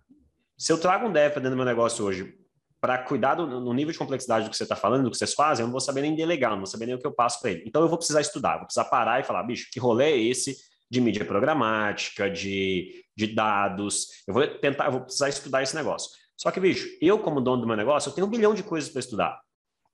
[0.58, 2.36] Se eu trago um dev para dentro do meu negócio hoje
[2.80, 5.34] para cuidar do, no nível de complexidade do que você está falando, do que vocês
[5.34, 7.40] fazem, eu não vou saber nem delegar, não vou saber nem o que eu passo
[7.40, 7.64] para ele.
[7.66, 10.56] Então eu vou precisar estudar, vou precisar parar e falar, bicho, que rolê é esse
[10.90, 14.08] de mídia programática, de, de dados.
[14.26, 16.10] Eu vou tentar, eu vou precisar estudar esse negócio.
[16.36, 18.88] Só que, bicho, eu, como dono do meu negócio, eu tenho um bilhão de coisas
[18.88, 19.40] para estudar.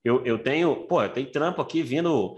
[0.03, 2.37] Eu, eu tenho, pô, eu tenho trampo aqui vindo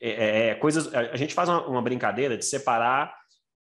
[0.00, 0.92] é, é, é coisas.
[0.94, 3.12] A gente faz uma, uma brincadeira de separar,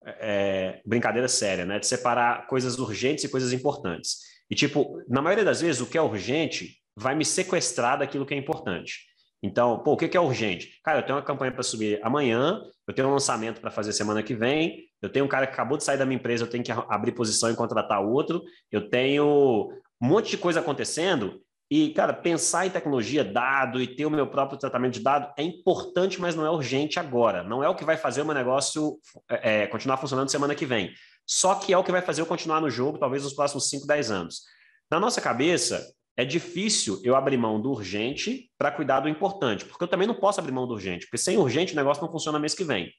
[0.05, 1.79] é, brincadeira séria, né?
[1.79, 4.19] De separar coisas urgentes e coisas importantes.
[4.51, 8.35] E, tipo, na maioria das vezes, o que é urgente vai me sequestrar daquilo que
[8.35, 9.09] é importante.
[9.43, 10.81] Então, pô, o que é urgente?
[10.83, 14.23] Cara, eu tenho uma campanha para subir amanhã, eu tenho um lançamento para fazer semana
[14.23, 16.65] que vem, eu tenho um cara que acabou de sair da minha empresa, eu tenho
[16.65, 21.41] que abrir posição e contratar outro, eu tenho um monte de coisa acontecendo.
[21.71, 25.43] E, cara, pensar em tecnologia, dado e ter o meu próprio tratamento de dado é
[25.43, 27.45] importante, mas não é urgente agora.
[27.45, 28.99] Não é o que vai fazer o meu negócio
[29.31, 30.93] é, é continuar funcionando semana que vem.
[31.29, 33.87] Só que é o que vai fazer eu continuar no jogo, talvez nos próximos 5,
[33.87, 34.43] 10 anos.
[34.91, 35.87] Na nossa cabeça,
[36.17, 40.15] é difícil eu abrir mão do urgente para cuidar do importante, porque eu também não
[40.15, 42.91] posso abrir mão do urgente, porque sem urgente o negócio não funciona mês que vem.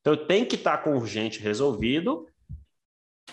[0.00, 2.28] Então eu tenho que estar com o urgente resolvido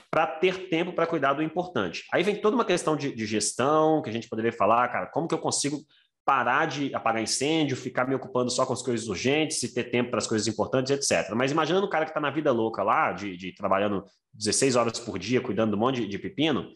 [0.09, 2.05] para ter tempo para cuidar do importante.
[2.13, 5.27] Aí vem toda uma questão de, de, gestão que a gente poderia falar, cara, como
[5.27, 5.85] que eu consigo
[6.25, 10.11] parar de apagar incêndio, ficar me ocupando só com as coisas urgentes e ter tempo
[10.11, 11.33] para as coisas importantes, etc.
[11.35, 14.99] Mas imaginando o cara que está na vida louca lá, de, de, trabalhando 16 horas
[14.99, 16.71] por dia, cuidando de um monte de, de pepino,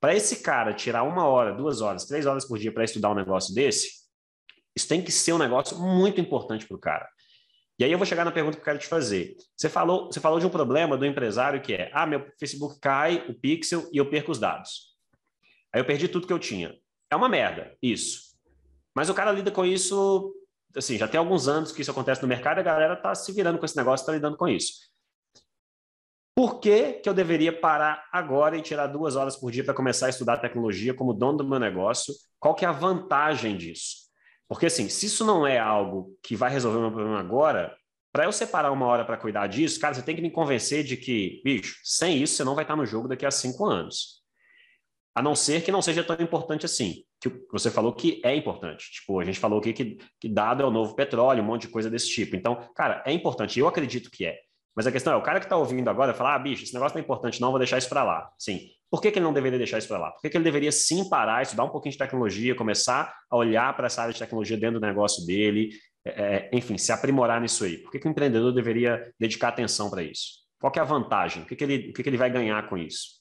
[0.00, 3.14] para esse cara tirar uma hora, duas horas, três horas por dia para estudar um
[3.14, 3.90] negócio desse,
[4.76, 7.08] isso tem que ser um negócio muito importante para o cara.
[7.80, 9.36] E aí eu vou chegar na pergunta que eu quero te fazer.
[9.56, 13.24] Você falou, você falou de um problema do empresário que é: ah, meu Facebook cai,
[13.28, 14.96] o pixel, e eu perco os dados.
[15.72, 16.74] Aí eu perdi tudo que eu tinha.
[17.10, 18.27] É uma merda, isso.
[18.98, 20.34] Mas o cara lida com isso,
[20.76, 23.56] assim, já tem alguns anos que isso acontece no mercado, a galera está se virando
[23.56, 24.72] com esse negócio, está lidando com isso.
[26.34, 30.06] Por que, que eu deveria parar agora e tirar duas horas por dia para começar
[30.06, 32.12] a estudar tecnologia como dono do meu negócio?
[32.40, 34.08] Qual que é a vantagem disso?
[34.48, 37.72] Porque, assim, se isso não é algo que vai resolver o meu problema agora,
[38.12, 40.96] para eu separar uma hora para cuidar disso, cara, você tem que me convencer de
[40.96, 44.17] que, bicho, sem isso você não vai estar no jogo daqui a cinco anos.
[45.18, 47.02] A não ser que não seja tão importante assim.
[47.20, 48.88] Que você falou que é importante.
[48.92, 51.68] Tipo, a gente falou aqui que, que dado é o novo petróleo, um monte de
[51.70, 52.36] coisa desse tipo.
[52.36, 53.58] Então, cara, é importante.
[53.58, 54.38] Eu acredito que é.
[54.76, 56.94] Mas a questão é, o cara que está ouvindo agora fala, ah, bicho, esse negócio
[56.94, 58.30] não é importante não, vou deixar isso para lá.
[58.38, 58.60] Sim.
[58.88, 60.12] Por que, que ele não deveria deixar isso para lá?
[60.12, 63.74] Por que, que ele deveria sim parar, estudar um pouquinho de tecnologia, começar a olhar
[63.74, 65.70] para essa área de tecnologia dentro do negócio dele,
[66.04, 67.78] é, é, enfim, se aprimorar nisso aí?
[67.78, 70.46] Por que, que o empreendedor deveria dedicar atenção para isso?
[70.60, 71.42] Qual é a vantagem?
[71.42, 73.18] O que, que, ele, o que, que ele vai ganhar com isso?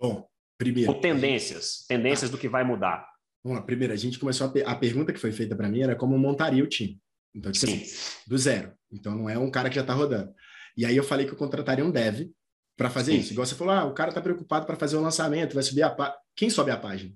[0.00, 0.26] Bom,
[0.58, 0.90] primeiro...
[0.90, 3.06] Ou tendências, tendências do que vai mudar.
[3.42, 5.94] Vamos lá, primeiro, a gente começou a, a pergunta que foi feita para mim era
[5.94, 7.00] como montaria o time.
[7.34, 7.82] Então, tipo Sim.
[7.82, 8.72] assim, do zero.
[8.90, 10.32] Então, não é um cara que já está rodando.
[10.76, 12.30] E aí eu falei que eu contrataria um dev
[12.76, 13.18] para fazer Sim.
[13.18, 13.32] isso.
[13.32, 15.90] Igual você falou, ah, o cara está preocupado para fazer o lançamento, vai subir a
[15.90, 16.16] página.
[16.34, 17.12] Quem sobe a página?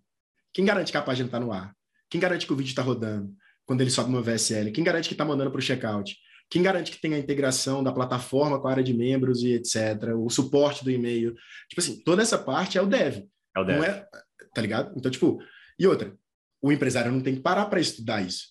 [0.53, 1.75] Quem garante que a página está no ar?
[2.09, 4.73] Quem garante que o vídeo está rodando quando ele sobe uma VSL?
[4.73, 6.17] Quem garante que está mandando para o checkout?
[6.51, 10.15] Quem garante que tem a integração da plataforma com a área de membros e etc.,
[10.17, 11.35] o suporte do e-mail?
[11.69, 13.25] Tipo assim, toda essa parte é o dev.
[13.57, 13.79] É o dev.
[13.79, 14.07] Não é,
[14.53, 14.93] tá ligado?
[14.97, 15.41] Então, tipo,
[15.79, 16.13] e outra,
[16.61, 18.49] o empresário não tem que parar para estudar isso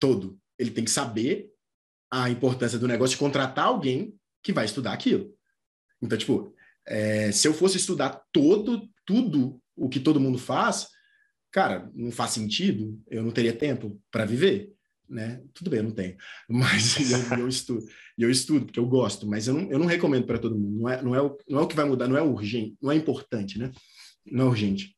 [0.00, 0.38] todo.
[0.58, 1.48] Ele tem que saber
[2.10, 5.34] a importância do negócio de contratar alguém que vai estudar aquilo.
[6.00, 6.54] Então, tipo,
[6.86, 10.88] é, se eu fosse estudar todo, tudo o que todo mundo faz,
[11.50, 14.72] cara, não faz sentido, eu não teria tempo para viver.
[15.08, 15.42] Né?
[15.54, 16.16] Tudo bem, eu não tenho,
[16.48, 17.86] mas eu, eu estudo,
[18.18, 20.80] eu estudo porque eu gosto, mas eu não, eu não recomendo para todo mundo.
[20.80, 22.90] Não é, não é o, não é o que vai mudar, não é urgente, não
[22.90, 23.70] é importante, né?
[24.24, 24.96] Não é urgente.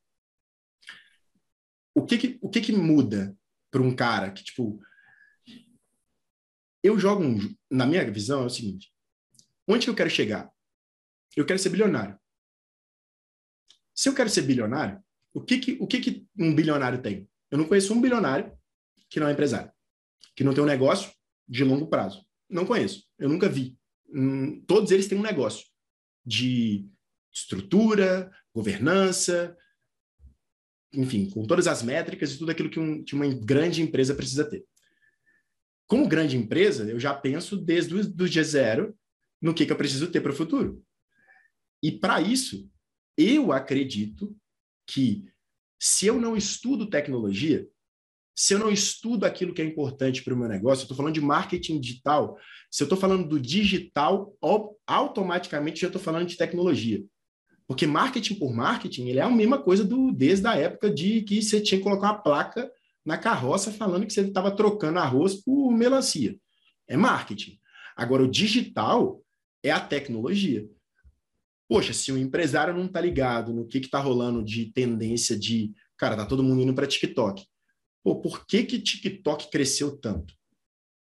[1.95, 3.37] O que que, o que, que muda
[3.71, 4.81] para um cara que tipo
[6.83, 8.93] eu jogo um, na minha visão é o seguinte:
[9.67, 10.51] onde que eu quero chegar?
[11.37, 12.19] Eu quero ser bilionário.
[13.95, 15.03] Se eu quero ser bilionário,
[15.35, 17.29] o que que, o que que um bilionário tem?
[17.51, 18.57] Eu não conheço um bilionário
[19.11, 19.73] que não é empresário
[20.35, 21.13] que não tem um negócio
[21.49, 22.25] de longo prazo.
[22.49, 23.77] Não conheço, eu nunca vi.
[24.09, 25.67] Hum, todos eles têm um negócio
[26.25, 26.89] de
[27.33, 29.57] estrutura, governança,
[30.93, 34.49] enfim, com todas as métricas e tudo aquilo que, um, que uma grande empresa precisa
[34.49, 34.65] ter.
[35.87, 38.97] Como grande empresa, eu já penso desde o do dia zero
[39.41, 40.85] no que, que eu preciso ter para o futuro.
[41.83, 42.69] E para isso,
[43.17, 44.37] eu acredito
[44.87, 45.25] que
[45.81, 47.69] se eu não estudo tecnologia,
[48.39, 51.15] se eu não estudo aquilo que é importante para o meu negócio, eu estou falando
[51.15, 52.39] de marketing digital,
[52.71, 54.33] se eu estou falando do digital,
[54.87, 57.05] automaticamente já estou falando de tecnologia.
[57.67, 61.43] Porque marketing por marketing, ele é a mesma coisa do desde a época de que
[61.43, 62.71] você tinha que colocar uma placa
[63.05, 66.39] na carroça falando que você estava trocando arroz por melancia.
[66.87, 67.59] É marketing.
[67.97, 69.21] Agora, o digital
[69.65, 70.65] é a tecnologia.
[71.69, 76.17] Poxa, se o empresário não está ligado no que está rolando de tendência de, cara,
[76.17, 77.45] tá todo mundo indo para TikTok.
[78.09, 80.33] Pô, por que que TikTok cresceu tanto?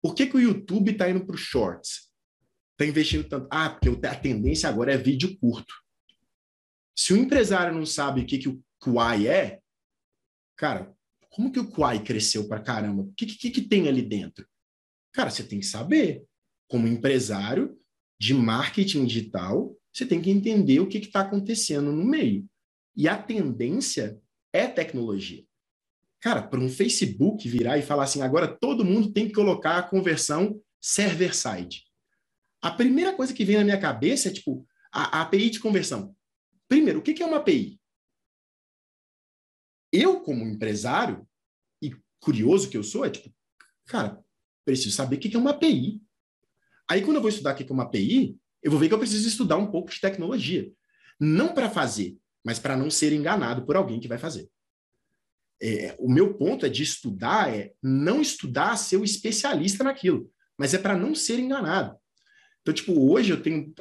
[0.03, 2.11] Por que que o YouTube está indo para os shorts?
[2.73, 3.47] Está investindo tanto?
[3.51, 5.75] Ah, porque a tendência agora é vídeo curto.
[6.97, 9.61] Se o empresário não sabe o que, que o Quai é,
[10.57, 10.97] cara,
[11.29, 13.03] como que o Quai cresceu para caramba?
[13.03, 14.49] O que, que, que tem ali dentro?
[15.13, 16.25] Cara, você tem que saber.
[16.67, 17.79] Como empresário
[18.19, 22.49] de marketing digital, você tem que entender o que está acontecendo no meio.
[22.97, 24.19] E a tendência
[24.55, 25.45] é tecnologia.
[26.25, 29.83] Cara, para um Facebook virar e falar assim, agora todo mundo tem que colocar a
[29.83, 31.85] conversão server-side.
[32.63, 36.17] A primeira coisa que vem na minha cabeça é tipo a, a API de conversão.
[36.67, 37.79] Primeiro, o que, que é uma API?
[39.93, 41.29] Eu, como empresário,
[41.83, 43.31] e curioso que eu sou, é tipo,
[43.85, 44.19] cara,
[44.65, 46.01] preciso saber o que, que é uma API.
[46.89, 48.95] Aí, quando eu vou estudar o que, que é uma API, eu vou ver que
[48.95, 50.73] eu preciso estudar um pouco de tecnologia.
[51.21, 54.49] Não para fazer, mas para não ser enganado por alguém que vai fazer.
[55.63, 60.75] É, o meu ponto é de estudar, é não estudar ser o especialista naquilo, mas
[60.75, 61.97] é para não ser enganado.
[62.63, 63.73] Então, tipo, hoje eu tenho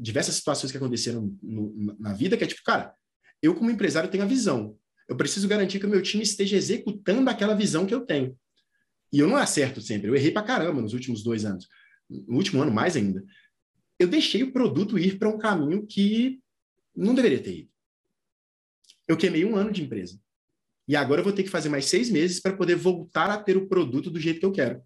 [0.00, 2.94] diversas situações que aconteceram no, na vida que é tipo, cara,
[3.42, 4.76] eu como empresário tenho a visão.
[5.06, 8.34] Eu preciso garantir que o meu time esteja executando aquela visão que eu tenho.
[9.12, 10.08] E eu não acerto sempre.
[10.08, 11.68] Eu errei para caramba nos últimos dois anos.
[12.08, 13.22] No último ano, mais ainda.
[13.98, 16.40] Eu deixei o produto ir para um caminho que
[16.96, 17.70] não deveria ter ido.
[19.06, 20.18] Eu queimei um ano de empresa.
[20.86, 23.56] E agora eu vou ter que fazer mais seis meses para poder voltar a ter
[23.56, 24.82] o produto do jeito que eu quero.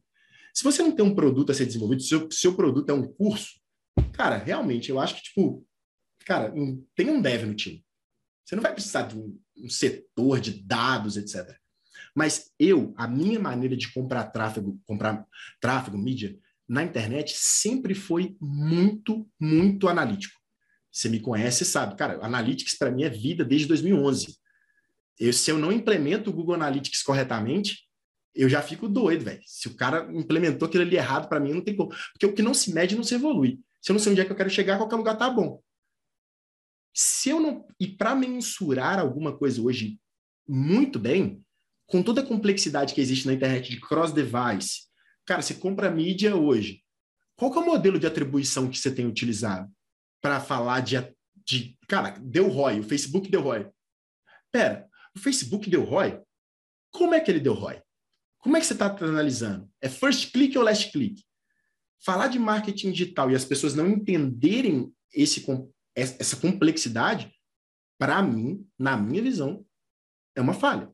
[0.54, 3.06] Se você não tem um produto a ser desenvolvido, se o seu, produto é um
[3.06, 3.60] curso,
[4.12, 5.66] cara, realmente, eu acho que, tipo,
[6.24, 6.52] cara,
[6.94, 7.84] tem um dev no time.
[8.44, 11.56] Você não vai precisar de um, um setor de dados, etc.
[12.14, 15.26] Mas eu, a minha maneira de comprar tráfego, comprar
[15.60, 20.34] tráfego, mídia, na internet sempre foi muito, muito analítico.
[20.90, 24.38] Você me conhece sabe, cara, Analytics para mim é vida desde 2011.
[25.18, 27.86] Eu, se eu não implemento o Google Analytics corretamente,
[28.34, 29.40] eu já fico doido, velho.
[29.46, 31.90] Se o cara implementou aquilo ali errado para mim, não tem como.
[32.12, 33.58] Porque o que não se mede não se evolui.
[33.80, 35.62] Se eu não sei onde é que eu quero chegar, qualquer lugar tá bom.
[36.94, 37.66] Se eu não.
[37.80, 39.98] E para mensurar alguma coisa hoje
[40.46, 41.42] muito bem,
[41.86, 44.82] com toda a complexidade que existe na internet de cross-device,
[45.24, 46.82] cara, você compra mídia hoje.
[47.36, 49.70] Qual que é o modelo de atribuição que você tem utilizado
[50.20, 50.96] para falar de,
[51.44, 51.78] de.
[51.88, 53.70] Cara, deu ROI, o Facebook deu ROI.
[54.50, 56.20] Pera, o Facebook deu ROI?
[56.90, 57.82] Como é que ele deu ROI?
[58.38, 59.68] Como é que você está analisando?
[59.80, 61.24] É first click ou last click?
[62.04, 65.44] Falar de marketing digital e as pessoas não entenderem esse,
[65.94, 67.32] essa complexidade,
[67.98, 69.66] para mim, na minha visão,
[70.34, 70.90] é uma falha.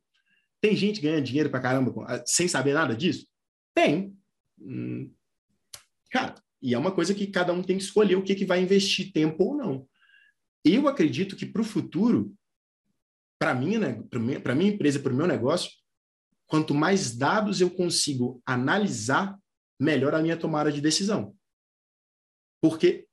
[0.61, 3.27] Tem gente ganhando dinheiro para caramba ah, sem saber nada disso?
[3.75, 4.17] Tem.
[4.61, 5.13] Hum,
[6.11, 8.63] cara, e é uma coisa que cada um tem que escolher o que, que vai
[8.63, 9.89] investir tempo ou não.
[10.65, 12.33] Eu acredito que para o futuro,
[13.43, 14.01] para mim, né,
[14.41, 15.69] para minha empresa, para o meu negócio,
[16.47, 19.37] quanto mais dados eu consigo analisar,
[19.81, 21.37] melhor a minha tomada de decisão.
[22.63, 23.09] Porque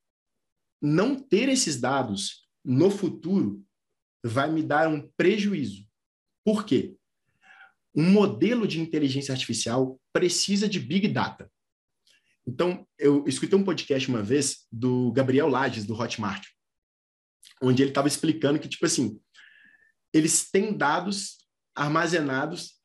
[0.79, 3.65] não ter esses dados no futuro
[4.23, 5.89] vai me dar um prejuízo.
[6.45, 6.95] Por quê?
[7.95, 11.51] Um modelo de inteligência artificial precisa de big data.
[12.45, 16.45] Então, eu escutei um podcast uma vez do Gabriel Lages, do Hotmart,
[17.63, 19.19] onde ele estava explicando que, tipo assim,
[20.13, 21.37] eles têm dados
[21.75, 22.79] armazenados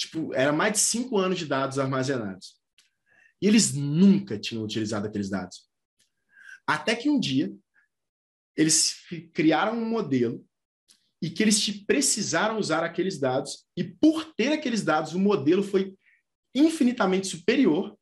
[0.00, 2.58] tipo, era mais de cinco anos de dados armazenados.
[3.40, 5.68] E eles nunca tinham utilizado aqueles dados.
[6.66, 7.52] Até que um dia,
[8.56, 8.96] eles
[9.34, 10.42] criaram um modelo
[11.22, 15.94] e que eles precisaram usar aqueles dados, e por ter aqueles dados, o modelo foi
[16.54, 17.94] infinitamente superior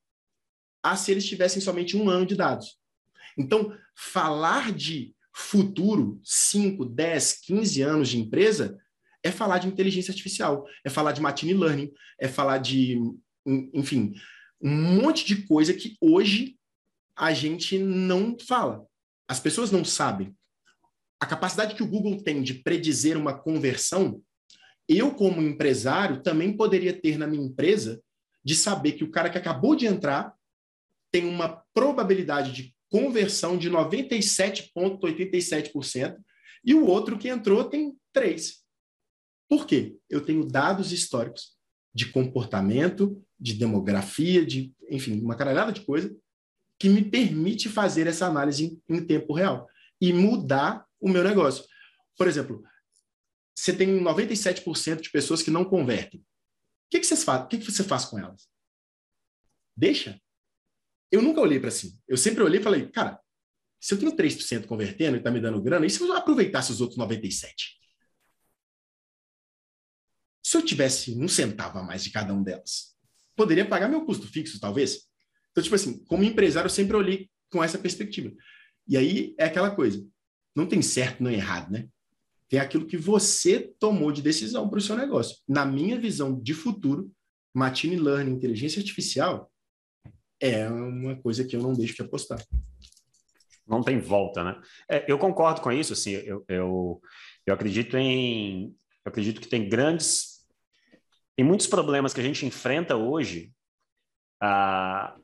[0.80, 2.78] a se eles tivessem somente um ano de dados.
[3.36, 8.76] Então, falar de futuro, 5, 10, 15 anos de empresa,
[9.22, 13.01] é falar de inteligência artificial, é falar de machine learning, é falar de,
[13.72, 14.14] enfim,
[14.61, 16.57] um monte de coisa que hoje
[17.16, 18.84] a gente não fala.
[19.28, 20.36] As pessoas não sabem.
[21.20, 24.20] A capacidade que o Google tem de predizer uma conversão,
[24.89, 28.03] eu, como empresário, também poderia ter na minha empresa
[28.45, 30.34] de saber que o cara que acabou de entrar
[31.12, 36.16] tem uma probabilidade de conversão de 97,87%
[36.64, 38.55] e o outro que entrou tem 3%.
[39.49, 39.97] Por quê?
[40.11, 41.57] Eu tenho dados históricos
[41.95, 46.14] de comportamento, de demografia, de, enfim, uma caralhada de coisa
[46.78, 49.68] que me permite fazer essa análise em, em tempo real
[50.01, 51.64] e mudar o meu negócio.
[52.16, 52.62] Por exemplo,
[53.57, 56.20] você tem 97% de pessoas que não convertem.
[56.20, 56.24] O
[56.91, 57.45] que, que, você faz?
[57.45, 58.49] o que, que você faz com elas?
[59.76, 60.20] Deixa
[61.11, 61.98] eu nunca olhei para assim.
[62.06, 63.18] Eu sempre olhei e falei, cara,
[63.80, 66.80] se eu tenho 3% convertendo e está me dando grana, e se eu aproveitasse os
[66.80, 67.52] outros 97%?
[70.42, 72.96] Se eu tivesse um centavo a mais de cada um delas,
[73.36, 75.06] poderia pagar meu custo fixo, talvez?
[75.50, 78.32] Então, tipo assim, como empresário, eu sempre olhei com essa perspectiva.
[78.86, 80.04] E aí é aquela coisa:
[80.54, 81.88] não tem certo nem errado, né?
[82.48, 85.36] Tem aquilo que você tomou de decisão para o seu negócio.
[85.46, 87.12] Na minha visão de futuro,
[87.52, 89.52] machine learning, inteligência artificial,
[90.41, 92.43] é uma coisa que eu não deixo de apostar.
[93.66, 94.61] Não tem volta, né?
[94.91, 97.03] É, eu concordo com isso, assim, eu, eu,
[97.47, 98.74] eu acredito em,
[99.05, 100.47] eu acredito que tem grandes,
[101.36, 103.53] tem muitos problemas que a gente enfrenta hoje
[104.41, 105.16] ah,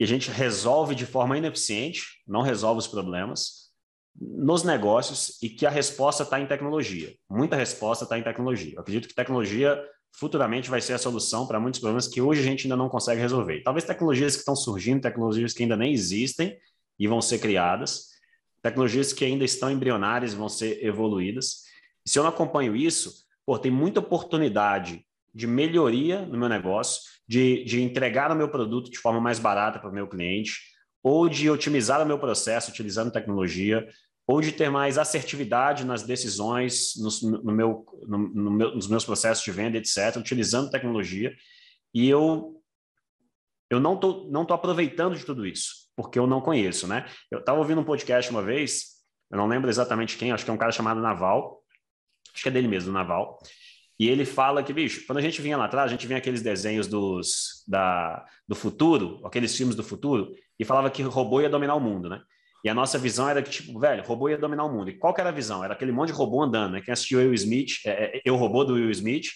[0.00, 3.70] e a gente resolve de forma ineficiente, não resolve os problemas
[4.14, 7.14] nos negócios e que a resposta está em tecnologia.
[7.30, 8.74] Muita resposta está em tecnologia.
[8.74, 9.82] Eu acredito que tecnologia
[10.14, 13.20] futuramente vai ser a solução para muitos problemas que hoje a gente ainda não consegue
[13.20, 13.62] resolver.
[13.62, 16.56] Talvez tecnologias que estão surgindo, tecnologias que ainda nem existem
[16.98, 18.08] e vão ser criadas,
[18.62, 21.62] tecnologias que ainda estão embrionárias e vão ser evoluídas.
[22.06, 25.04] E se eu não acompanho isso, pô, tem muita oportunidade
[25.34, 29.78] de melhoria no meu negócio, de, de entregar o meu produto de forma mais barata
[29.78, 30.60] para o meu cliente,
[31.02, 33.88] ou de otimizar o meu processo utilizando tecnologia,
[34.26, 39.04] ou de ter mais assertividade nas decisões, no, no meu, no, no meu, nos meus
[39.04, 41.34] processos de venda, etc., utilizando tecnologia.
[41.94, 42.58] E eu
[43.72, 47.06] eu não tô, não tô aproveitando de tudo isso, porque eu não conheço, né?
[47.30, 48.98] Eu estava ouvindo um podcast uma vez,
[49.30, 51.62] eu não lembro exatamente quem, acho que é um cara chamado Naval,
[52.34, 53.38] acho que é dele mesmo, Naval,
[53.98, 56.42] e ele fala que, bicho, quando a gente vinha lá atrás, a gente vinha aqueles
[56.42, 61.48] desenhos dos, da, do futuro, aqueles filmes do futuro, e falava que o robô ia
[61.48, 62.20] dominar o mundo, né?
[62.64, 64.90] E a nossa visão era que, tipo, velho, robô ia dominar o mundo.
[64.90, 65.64] E qual que era a visão?
[65.64, 66.80] Era aquele monte de robô andando, né?
[66.80, 69.26] Quem assistiu Will Smith, é, é, Eu Robô do Will Smith,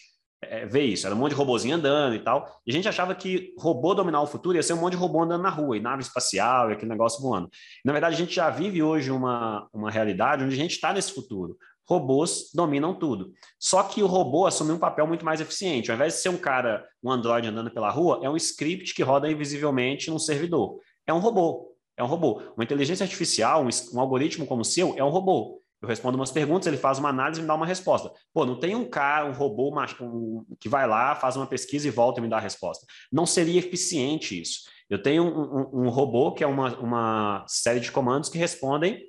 [0.42, 1.06] é, vê isso.
[1.06, 2.46] Era um monte de robôzinho andando e tal.
[2.64, 5.22] E a gente achava que robô dominar o futuro ia ser um monte de robô
[5.22, 7.48] andando na rua, e nave espacial, e aquele negócio voando.
[7.84, 11.12] Na verdade, a gente já vive hoje uma, uma realidade onde a gente está nesse
[11.12, 11.56] futuro.
[11.88, 13.32] Robôs dominam tudo.
[13.58, 15.90] Só que o robô assumiu um papel muito mais eficiente.
[15.90, 19.02] Ao invés de ser um cara, um Android andando pela rua, é um script que
[19.02, 20.78] roda invisivelmente num servidor.
[21.06, 22.42] É um robô é um robô.
[22.56, 25.62] Uma inteligência artificial, um, um, algoritmo como o seu, é um robô.
[25.80, 28.10] Eu respondo umas perguntas, ele faz uma análise e me dá uma resposta.
[28.32, 29.70] Pô, não tem um cara, um robô
[30.00, 32.86] um, que vai lá, faz uma pesquisa e volta e me dá a resposta.
[33.12, 34.60] Não seria eficiente isso.
[34.88, 39.02] Eu tenho um, um robô que é uma, uma, série de comandos que respondem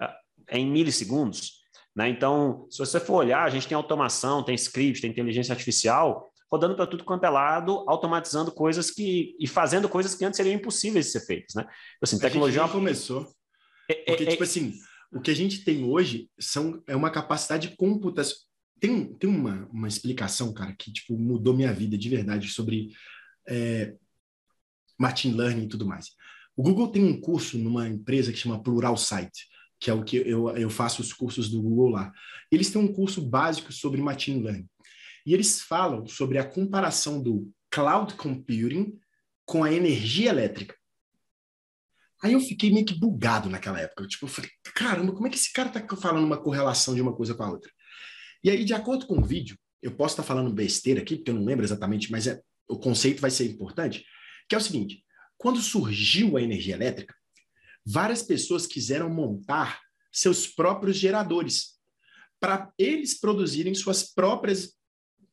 [0.00, 0.08] uh,
[0.50, 1.62] em milissegundos.
[1.94, 2.08] Né?
[2.08, 6.76] Então, se você for olhar, a gente tem automação, tem script, tem inteligência artificial, rodando
[6.76, 11.06] para tudo quanto é lado, automatizando coisas que e fazendo coisas que antes seriam impossíveis
[11.06, 11.66] de ser feitas, né?
[12.02, 13.26] Assim, tecnologia a gente começou.
[13.90, 14.74] É, é, Porque, é, tipo assim,
[15.10, 18.36] o que a gente tem hoje são, é uma capacidade de computação.
[18.78, 22.90] Tem, tem uma, uma explicação, cara, que tipo, mudou minha vida de verdade sobre
[23.48, 23.94] é,
[24.98, 26.08] machine learning e tudo mais.
[26.54, 29.48] O Google tem um curso numa empresa que chama Plural Site,
[29.80, 32.12] que é o que eu, eu faço os cursos do Google lá.
[32.50, 34.68] Eles têm um curso básico sobre machine learning.
[35.24, 38.98] E eles falam sobre a comparação do cloud computing
[39.44, 40.76] com a energia elétrica.
[42.22, 44.04] Aí eu fiquei meio que bugado naquela época.
[44.04, 47.00] Eu, tipo, eu falei, caramba, como é que esse cara está falando uma correlação de
[47.00, 47.70] uma coisa com a outra?
[48.44, 51.30] E aí, de acordo com o vídeo, eu posso estar tá falando besteira aqui, porque
[51.30, 54.04] eu não lembro exatamente, mas é, o conceito vai ser importante,
[54.48, 55.04] que é o seguinte,
[55.36, 57.14] quando surgiu a energia elétrica,
[57.84, 59.80] várias pessoas quiseram montar
[60.12, 61.80] seus próprios geradores
[62.38, 64.74] para eles produzirem suas próprias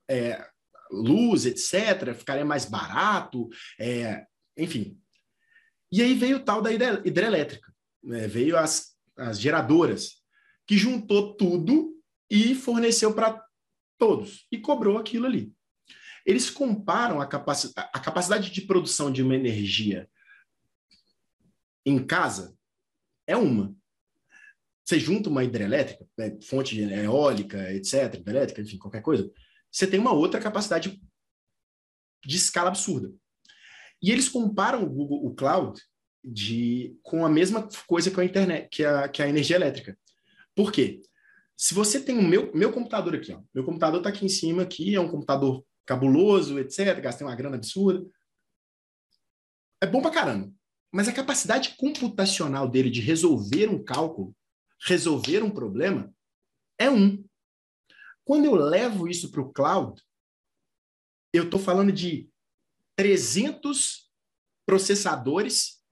[0.09, 0.45] é,
[0.91, 3.47] luz, etc., ficaria mais barato,
[3.79, 4.25] é,
[4.57, 4.99] enfim.
[5.91, 8.27] E aí veio o tal da hidrelétrica, né?
[8.27, 10.21] veio as, as geradoras,
[10.67, 11.95] que juntou tudo
[12.29, 13.43] e forneceu para
[13.97, 15.51] todos, e cobrou aquilo ali.
[16.25, 20.07] Eles comparam a, capaci a capacidade de produção de uma energia
[21.85, 22.55] em casa
[23.25, 23.75] é uma.
[24.85, 29.31] Você junta uma hidrelétrica, né, fonte eólica, etc., hidrelétrica, enfim, qualquer coisa,
[29.71, 31.01] você tem uma outra capacidade
[32.25, 33.13] de escala absurda.
[34.01, 35.79] E eles comparam o Google, o cloud,
[36.23, 39.97] de, com a mesma coisa que a internet, que a, que a energia elétrica.
[40.55, 41.01] Por quê?
[41.55, 44.63] Se você tem o meu, meu computador aqui, ó, meu computador está aqui em cima,
[44.63, 46.99] aqui é um computador cabuloso, etc.
[47.01, 48.07] Gastei uma grana absurda.
[49.81, 50.53] É bom pra caramba.
[50.91, 54.35] Mas a capacidade computacional dele de resolver um cálculo,
[54.85, 56.13] resolver um problema,
[56.77, 57.23] é um.
[58.23, 60.01] Quando eu levo isso para o cloud,
[61.33, 62.29] eu estou falando de
[62.95, 64.09] 300
[64.65, 65.83] processadores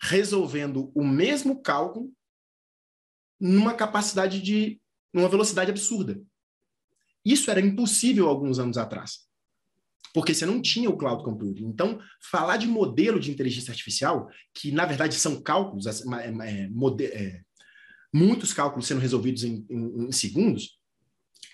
[0.00, 2.12] resolvendo o mesmo cálculo
[3.40, 4.80] numa capacidade de,
[5.12, 6.20] numa velocidade absurda.
[7.24, 9.28] Isso era impossível alguns anos atrás
[10.12, 11.64] porque você não tinha o cloud computing.
[11.64, 11.98] Então,
[12.30, 15.90] falar de modelo de inteligência artificial, que na verdade são cálculos, é,
[16.42, 16.70] é,
[17.04, 17.40] é,
[18.12, 20.78] muitos cálculos sendo resolvidos em, em, em, segundos,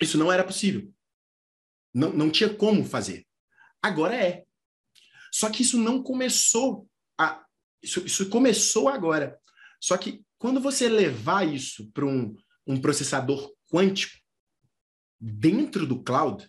[0.01, 0.93] isso não era possível.
[1.93, 3.27] Não, não tinha como fazer.
[3.83, 4.45] Agora é.
[5.33, 6.89] Só que isso não começou
[7.19, 7.45] a.
[7.83, 9.39] Isso, isso começou agora.
[9.81, 12.35] Só que quando você levar isso para um,
[12.67, 14.17] um processador quântico
[15.21, 16.49] dentro do cloud,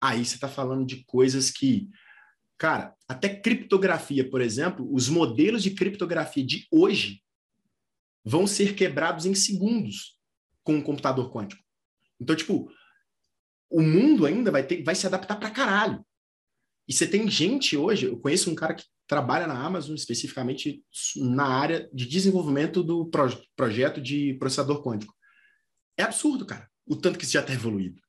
[0.00, 1.88] aí você está falando de coisas que,
[2.56, 7.22] cara, até criptografia, por exemplo, os modelos de criptografia de hoje
[8.24, 10.18] vão ser quebrados em segundos
[10.62, 11.65] com um computador quântico.
[12.20, 12.70] Então, tipo,
[13.70, 16.04] o mundo ainda vai ter, vai se adaptar para caralho.
[16.88, 20.84] E você tem gente hoje, eu conheço um cara que trabalha na Amazon especificamente
[21.16, 25.14] na área de desenvolvimento do proje projeto de processador quântico.
[25.96, 28.00] É absurdo, cara, o tanto que isso já está evoluído.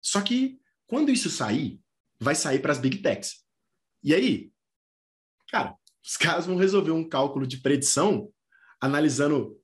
[0.00, 1.80] Só que quando isso sair,
[2.20, 3.44] vai sair para as big techs.
[4.02, 4.52] E aí,
[5.48, 8.30] cara, os caras vão resolver um cálculo de predição
[8.80, 9.58] analisando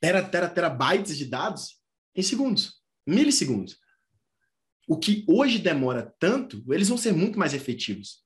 [0.00, 1.80] tera, tera, terabytes de dados
[2.16, 3.78] em segundos, milissegundos.
[4.88, 8.24] O que hoje demora tanto, eles vão ser muito mais efetivos.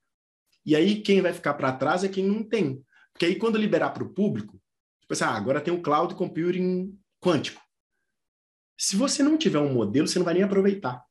[0.65, 2.85] E aí, quem vai ficar para trás é quem não tem.
[3.13, 4.63] Porque aí, quando liberar para o público,
[5.01, 7.61] tipo assim, ah, agora tem o cloud computing quântico.
[8.79, 11.05] Se você não tiver um modelo, você não vai nem aproveitar.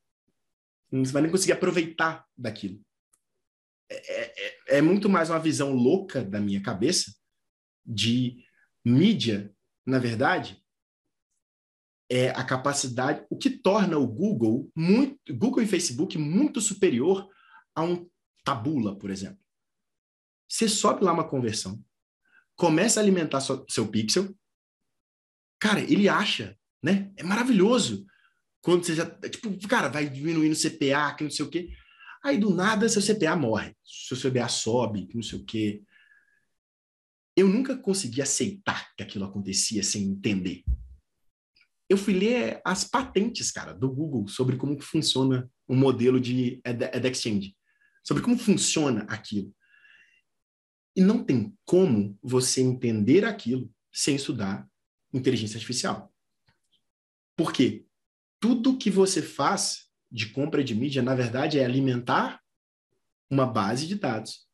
[0.91, 2.79] Não vai nem conseguir aproveitar daquilo.
[3.91, 7.11] É, é, é muito mais uma visão louca da minha cabeça
[7.85, 8.43] de
[8.85, 9.53] mídia,
[9.85, 10.63] na verdade,
[12.09, 17.29] é a capacidade, o que torna o Google, muito, Google e Facebook muito superior
[17.75, 18.09] a um
[18.43, 19.39] tabula, por exemplo.
[20.47, 21.79] Você sobe lá uma conversão,
[22.55, 24.35] começa a alimentar seu pixel,
[25.59, 27.11] cara, ele acha, né?
[27.15, 28.05] É maravilhoso.
[28.61, 29.05] Quando você já.
[29.05, 31.69] Tipo, cara, vai diminuindo o CPA, que não sei o quê.
[32.23, 35.83] Aí do nada seu CPA morre, seu CPA sobe, que não sei o quê.
[37.35, 40.63] Eu nunca consegui aceitar que aquilo acontecia sem entender.
[41.89, 46.61] Eu fui ler as patentes, cara, do Google sobre como que funciona o modelo de
[47.03, 47.55] Exchange,
[48.03, 49.53] sobre como funciona aquilo.
[50.95, 54.69] E não tem como você entender aquilo sem estudar
[55.11, 56.13] inteligência artificial.
[57.35, 57.85] Por quê?
[58.39, 62.41] tudo que você faz de compra de mídia, na verdade, é alimentar
[63.29, 64.47] uma base de dados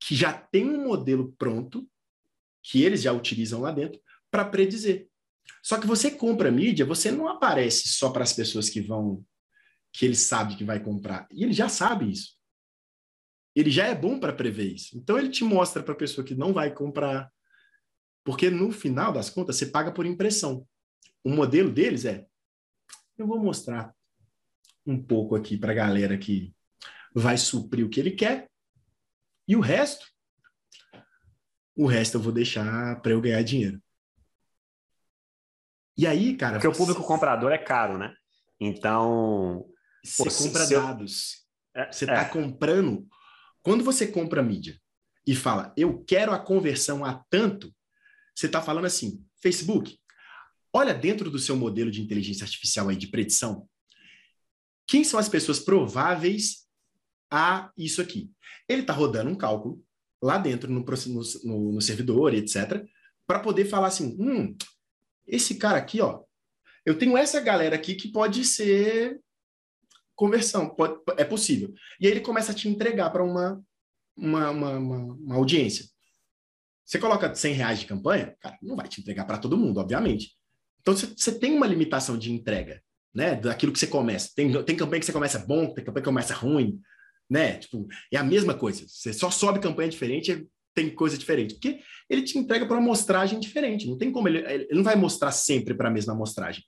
[0.00, 1.88] que já tem um modelo pronto,
[2.62, 5.08] que eles já utilizam lá dentro, para predizer.
[5.62, 9.24] Só que você compra mídia, você não aparece só para as pessoas que vão,
[9.92, 11.26] que ele sabe que vai comprar.
[11.32, 12.36] E ele já sabe isso.
[13.54, 14.96] Ele já é bom para prever isso.
[14.98, 17.32] Então ele te mostra para a pessoa que não vai comprar.
[18.24, 20.66] Porque no final das contas, você paga por impressão.
[21.22, 22.26] O modelo deles é
[23.16, 23.94] eu vou mostrar
[24.86, 26.54] um pouco aqui para a galera que
[27.14, 28.50] vai suprir o que ele quer.
[29.46, 30.06] E o resto,
[31.76, 33.80] o resto eu vou deixar para eu ganhar dinheiro.
[35.96, 36.54] E aí, cara.
[36.54, 38.14] Porque o público comprador é caro, né?
[38.60, 39.64] Então.
[40.04, 41.44] Você pô, compra dados.
[41.74, 42.28] É, você está é.
[42.28, 43.06] comprando.
[43.62, 44.78] Quando você compra mídia
[45.26, 47.74] e fala, eu quero a conversão a tanto,
[48.34, 49.98] você está falando assim: Facebook,
[50.76, 53.68] Olha dentro do seu modelo de inteligência artificial aí de predição,
[54.88, 56.66] quem são as pessoas prováveis
[57.30, 58.28] a isso aqui?
[58.68, 59.80] Ele está rodando um cálculo
[60.20, 62.84] lá dentro no, no, no servidor, etc.,
[63.24, 64.56] para poder falar assim: hum,
[65.26, 66.22] esse cara aqui, ó,
[66.84, 69.20] eu tenho essa galera aqui que pode ser
[70.14, 71.72] conversão, pode, é possível.
[72.00, 73.62] E aí ele começa a te entregar para uma,
[74.16, 75.86] uma, uma, uma, uma audiência.
[76.84, 80.36] Você coloca 100 reais de campanha, cara, não vai te entregar para todo mundo, obviamente.
[80.80, 82.82] Então você, tem uma limitação de entrega,
[83.14, 83.34] né?
[83.34, 84.30] Daquilo que você começa.
[84.36, 86.78] Tem, tem campanha que você começa bom, tem campanha que começa ruim,
[87.28, 87.56] né?
[87.56, 88.84] Tipo, é a mesma coisa.
[88.86, 91.54] Você só sobe campanha diferente, tem coisa diferente.
[91.54, 93.88] Porque ele te entrega para uma amostragem diferente.
[93.88, 96.64] Não tem como ele, ele não vai mostrar sempre para a mesma amostragem.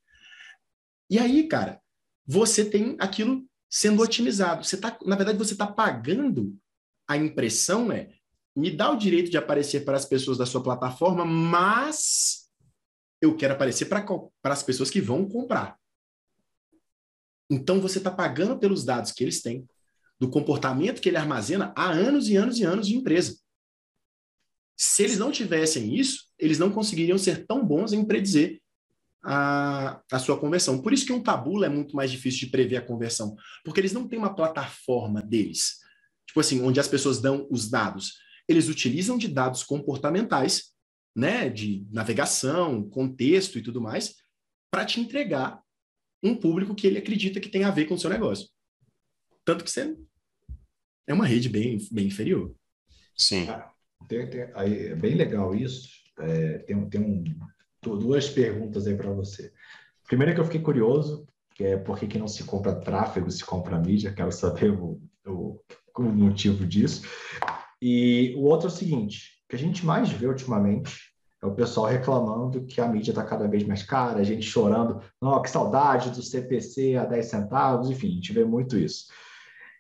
[1.10, 1.80] E aí, cara,
[2.26, 4.64] você tem aquilo sendo otimizado.
[4.64, 6.56] Você tá, na verdade, você está pagando
[7.06, 8.10] a impressão, né?
[8.54, 12.48] Me dá o direito de aparecer para as pessoas da sua plataforma, mas
[13.20, 14.04] eu quero aparecer para
[14.44, 15.78] as pessoas que vão comprar.
[17.50, 19.68] Então você está pagando pelos dados que eles têm,
[20.18, 23.38] do comportamento que ele armazena há anos e anos e anos de empresa.
[24.76, 28.60] Se eles não tivessem isso, eles não conseguiriam ser tão bons em predizer
[29.24, 30.80] a, a sua conversão.
[30.80, 33.92] Por isso que um tabula é muito mais difícil de prever a conversão, porque eles
[33.92, 35.78] não têm uma plataforma deles,
[36.26, 38.18] tipo assim, onde as pessoas dão os dados.
[38.48, 40.72] Eles utilizam de dados comportamentais,
[41.16, 44.14] né, de navegação, contexto e tudo mais,
[44.70, 45.60] para te entregar
[46.22, 48.48] um público que ele acredita que tem a ver com o seu negócio.
[49.44, 49.96] Tanto que você
[51.06, 52.54] é uma rede bem, bem inferior.
[53.16, 53.48] Sim.
[53.48, 53.72] Ah,
[54.08, 55.88] tem, tem, aí, é bem legal isso.
[56.18, 57.24] É, tem, tem um,
[57.96, 59.52] duas perguntas aí para você.
[60.06, 63.44] Primeiro que eu fiquei curioso, que é por que, que não se compra tráfego, se
[63.44, 65.60] compra mídia, quero saber o, o,
[65.98, 67.02] o motivo disso.
[67.80, 71.54] E o outro é o seguinte, o que a gente mais vê ultimamente é o
[71.54, 75.50] pessoal reclamando que a mídia está cada vez mais cara, a gente chorando, não, que
[75.50, 79.06] saudade do CPC a 10 centavos, enfim, a gente vê muito isso.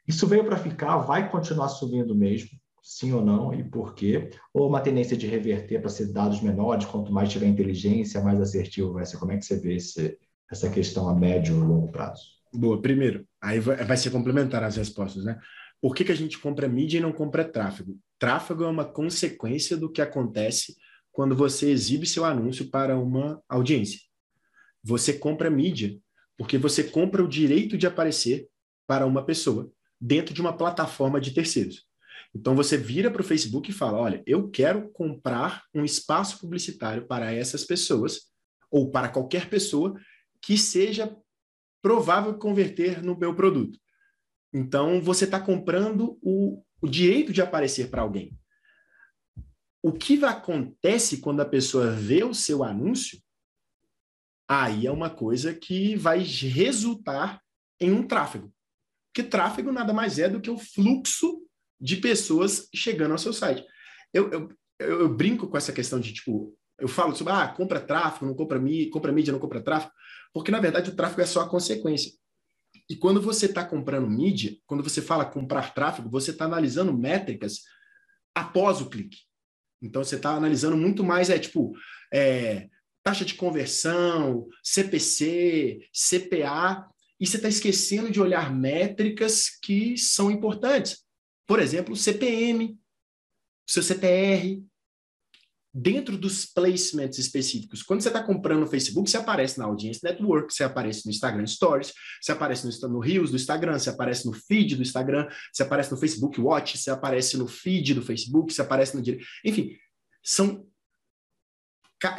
[0.06, 2.50] Isso veio para ficar, vai continuar subindo mesmo,
[2.86, 4.30] sim ou não, e por quê?
[4.54, 8.92] Ou uma tendência de reverter para ser dados menores, quanto mais tiver inteligência, mais assertivo
[8.92, 9.18] vai ser.
[9.18, 10.16] Como é que você vê esse,
[10.48, 12.22] essa questão a médio ou longo prazo?
[12.54, 15.36] Boa, primeiro, aí vai, vai ser complementar as respostas, né?
[15.80, 17.98] Por que, que a gente compra mídia e não compra tráfego?
[18.20, 20.76] Tráfego é uma consequência do que acontece
[21.10, 23.98] quando você exibe seu anúncio para uma audiência.
[24.82, 25.98] Você compra mídia
[26.38, 28.46] porque você compra o direito de aparecer
[28.86, 29.70] para uma pessoa
[30.00, 31.84] dentro de uma plataforma de terceiros.
[32.34, 37.06] Então você vira para o Facebook e fala: olha, eu quero comprar um espaço publicitário
[37.06, 38.30] para essas pessoas,
[38.70, 39.98] ou para qualquer pessoa
[40.42, 41.16] que seja
[41.82, 43.78] provável converter no meu produto.
[44.52, 48.36] Então você está comprando o, o direito de aparecer para alguém.
[49.82, 53.20] O que acontece quando a pessoa vê o seu anúncio?
[54.48, 57.40] Aí é uma coisa que vai resultar
[57.80, 58.52] em um tráfego.
[59.06, 61.45] Porque tráfego nada mais é do que o fluxo
[61.80, 63.64] de pessoas chegando ao seu site.
[64.12, 64.48] Eu, eu,
[64.78, 68.34] eu, eu brinco com essa questão de, tipo, eu falo sobre, ah, compra tráfego, não
[68.34, 69.92] compra mídia, compra mídia, não compra tráfego,
[70.32, 72.12] porque na verdade o tráfego é só a consequência.
[72.88, 77.62] E quando você está comprando mídia, quando você fala comprar tráfego, você está analisando métricas
[78.34, 79.18] após o clique.
[79.82, 81.72] Então você está analisando muito mais, é tipo,
[82.12, 82.68] é,
[83.02, 86.86] taxa de conversão, CPC, CPA,
[87.18, 91.05] e você está esquecendo de olhar métricas que são importantes.
[91.46, 92.78] Por exemplo, o CPM,
[93.68, 94.62] o seu CTR,
[95.78, 97.82] dentro dos placements específicos.
[97.82, 101.46] Quando você está comprando no Facebook, você aparece na Audience Network, você aparece no Instagram
[101.46, 105.62] Stories, você aparece no, no Reels do Instagram, você aparece no feed do Instagram, você
[105.62, 109.02] aparece no Facebook Watch, você aparece no feed do Facebook, você aparece no...
[109.44, 109.76] Enfim,
[110.24, 110.66] são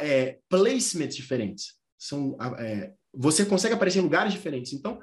[0.00, 1.76] é, placements diferentes.
[1.98, 4.72] São, é, você consegue aparecer em lugares diferentes.
[4.72, 5.02] Então,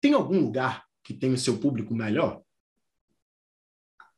[0.00, 2.42] tem algum lugar que tem o seu público melhor?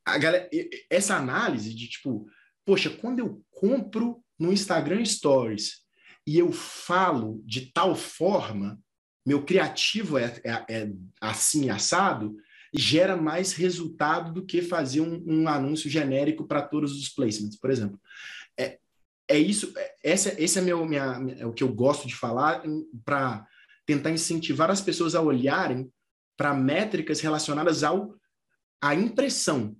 [0.04, 0.48] A galera,
[0.90, 2.26] essa análise de tipo,
[2.64, 5.82] poxa, quando eu compro no Instagram Stories
[6.26, 8.80] e eu falo de tal forma,
[9.26, 12.36] meu criativo é, é, é assim assado,
[12.74, 17.70] gera mais resultado do que fazer um, um anúncio genérico para todos os placements, por
[17.70, 18.00] exemplo.
[18.58, 18.78] É,
[19.28, 22.62] é isso, é, essa, esse é, meu, minha, é o que eu gosto de falar
[23.04, 23.46] para
[23.86, 25.92] tentar incentivar as pessoas a olharem
[26.36, 28.14] para métricas relacionadas ao
[28.80, 29.76] à impressão,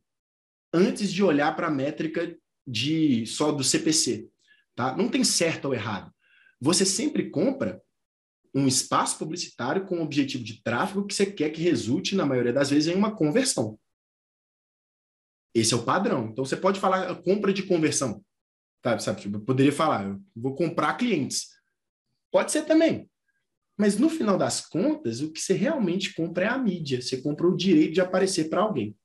[0.72, 4.28] antes de olhar para a métrica de só do CPC.
[4.74, 4.96] Tá?
[4.96, 6.12] Não tem certo ou errado.
[6.60, 7.82] Você sempre compra
[8.54, 12.52] um espaço publicitário com o objetivo de tráfego que você quer que resulte, na maioria
[12.52, 13.78] das vezes, em uma conversão.
[15.54, 16.28] Esse é o padrão.
[16.30, 18.24] Então, você pode falar compra de conversão.
[18.80, 19.20] Tá, sabe?
[19.20, 21.48] Tipo, eu poderia falar, eu vou comprar clientes.
[22.30, 23.08] Pode ser também.
[23.76, 27.00] Mas, no final das contas, o que você realmente compra é a mídia.
[27.00, 28.96] Você compra o direito de aparecer para alguém.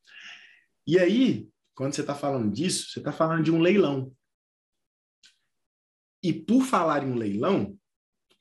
[0.86, 1.48] E aí,
[1.78, 4.12] quando você está falando disso, você está falando de um leilão.
[6.22, 7.78] E por falar em um leilão,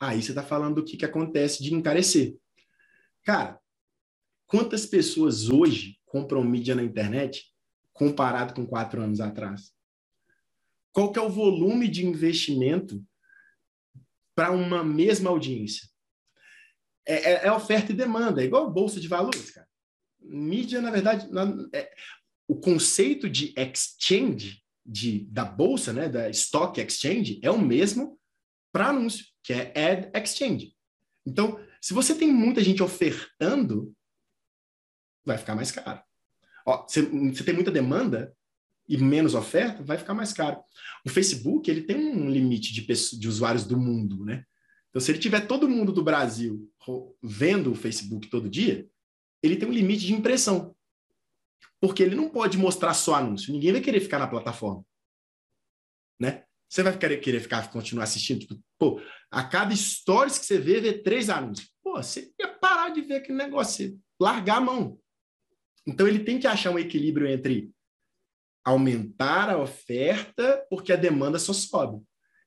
[0.01, 2.37] aí você está falando do que, que acontece de encarecer.
[3.23, 3.61] Cara,
[4.47, 7.53] Quantas pessoas hoje compram mídia na internet
[7.93, 9.73] comparado com quatro anos atrás?
[10.93, 13.05] Qual que é o volume de investimento
[14.35, 15.89] para uma mesma audiência?
[17.05, 19.67] É, é, é, oferta e demanda, é igual bolsa de valores, cara.
[20.21, 21.29] Mídia, na verdade,
[21.73, 21.93] é,
[22.49, 28.19] o conceito de exchange, de, da bolsa, né, da stock exchange, é o mesmo
[28.73, 30.75] para anúncio, que é ad exchange.
[31.27, 33.93] Então, se você tem muita gente ofertando,
[35.25, 36.01] vai ficar mais caro.
[36.65, 38.35] Ó, você, você tem muita demanda
[38.89, 40.63] e menos oferta, vai ficar mais caro.
[41.05, 44.45] O Facebook ele tem um limite de, pessoas, de usuários do mundo, né?
[44.89, 46.71] Então, se ele tiver todo mundo do Brasil
[47.23, 48.89] vendo o Facebook todo dia,
[49.43, 50.75] ele tem um limite de impressão.
[51.81, 53.53] Porque ele não pode mostrar só anúncio.
[53.53, 54.85] Ninguém vai querer ficar na plataforma.
[56.19, 56.45] Né?
[56.69, 58.41] Você vai querer, querer ficar, continuar assistindo?
[58.41, 59.01] Tipo, pô,
[59.31, 61.71] a cada stories que você vê, vê três anúncios.
[61.83, 64.99] Pô, você ia parar de ver aquele negócio, largar a mão.
[65.87, 67.71] Então, ele tem que achar um equilíbrio entre
[68.65, 72.05] aumentar a oferta, porque a demanda só sobe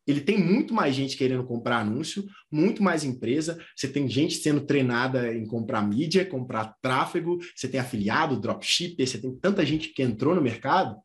[0.10, 3.64] ele tem muito mais gente querendo comprar anúncio, muito mais empresa.
[3.76, 9.22] Você tem gente sendo treinada em comprar mídia, comprar tráfego, você tem afiliado, dropshipper, você
[9.22, 10.98] tem tanta gente que entrou no mercado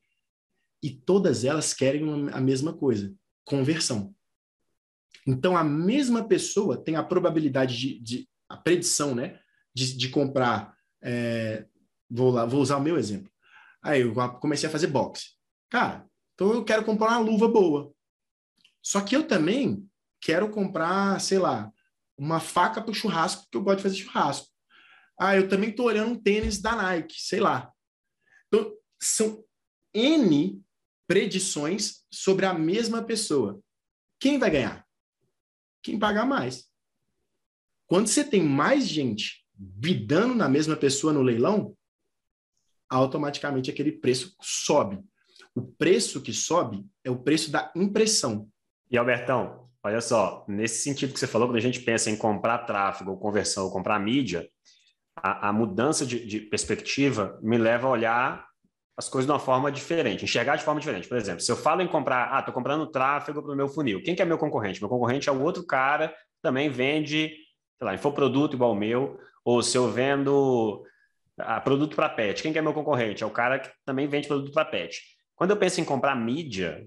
[0.83, 4.15] e todas elas querem a mesma coisa: conversão.
[5.27, 9.39] Então, a mesma pessoa tem a probabilidade de, de a predição, né,
[9.75, 10.75] de, de comprar.
[11.03, 11.67] É,
[12.09, 13.31] vou, lá, vou usar o meu exemplo.
[13.83, 15.33] Aí eu comecei a fazer boxe.
[15.69, 17.94] Cara, então eu quero comprar uma luva boa.
[18.85, 19.89] Só que eu também
[20.21, 21.73] quero comprar, sei lá,
[22.19, 24.49] uma faca para churrasco, porque eu gosto de fazer churrasco.
[25.19, 27.73] Ah, eu também estou olhando um tênis da Nike, sei lá.
[28.47, 29.43] Então, são
[29.95, 30.63] N
[31.07, 33.61] predições sobre a mesma pessoa.
[34.21, 34.87] Quem vai ganhar?
[35.83, 36.69] Quem pagar mais.
[37.87, 41.77] Quando você tem mais gente bidando na mesma pessoa no leilão,
[42.89, 45.03] automaticamente aquele preço sobe.
[45.55, 48.51] O preço que sobe é o preço da impressão.
[48.95, 52.59] E Albertão, olha só, nesse sentido que você falou, quando a gente pensa em comprar
[52.59, 54.49] tráfego, ou conversão, ou comprar mídia,
[55.17, 58.47] a, a mudança de, de, perspectiva me leva a olhar
[58.97, 61.09] as coisas de uma forma diferente, enxergar de forma diferente.
[61.09, 64.01] Por exemplo, se eu falo em comprar, ah, estou comprando tráfego para o meu funil,
[64.01, 64.81] quem que é meu concorrente?
[64.81, 67.31] Meu concorrente é o outro cara que também vende,
[67.77, 70.85] sei lá, infoproduto igual o meu, ou se eu vendo
[71.41, 73.25] ah, produto para pet, quem que é meu concorrente?
[73.25, 75.01] É o cara que também vende produto para pet.
[75.35, 76.87] Quando eu penso em comprar mídia,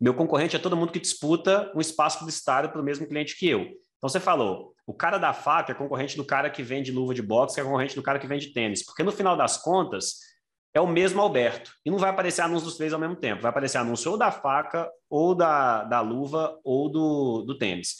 [0.00, 3.48] meu concorrente é todo mundo que disputa um espaço publicitário para o mesmo cliente que
[3.48, 3.60] eu.
[3.98, 7.20] Então você falou, o cara da faca é concorrente do cara que vende luva de
[7.20, 10.14] boxe, que é concorrente do cara que vende tênis, porque no final das contas
[10.72, 11.72] é o mesmo Alberto.
[11.84, 13.42] E não vai aparecer anúncio dos três ao mesmo tempo.
[13.42, 17.96] Vai aparecer anúncio ou da faca, ou da, da luva, ou do, do tênis.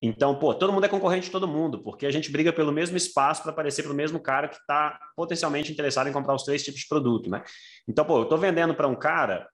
[0.00, 2.96] Então, pô, todo mundo é concorrente de todo mundo, porque a gente briga pelo mesmo
[2.96, 6.62] espaço para aparecer para o mesmo cara que está potencialmente interessado em comprar os três
[6.62, 7.42] tipos de produto, né?
[7.86, 9.46] Então, pô, eu estou vendendo para um cara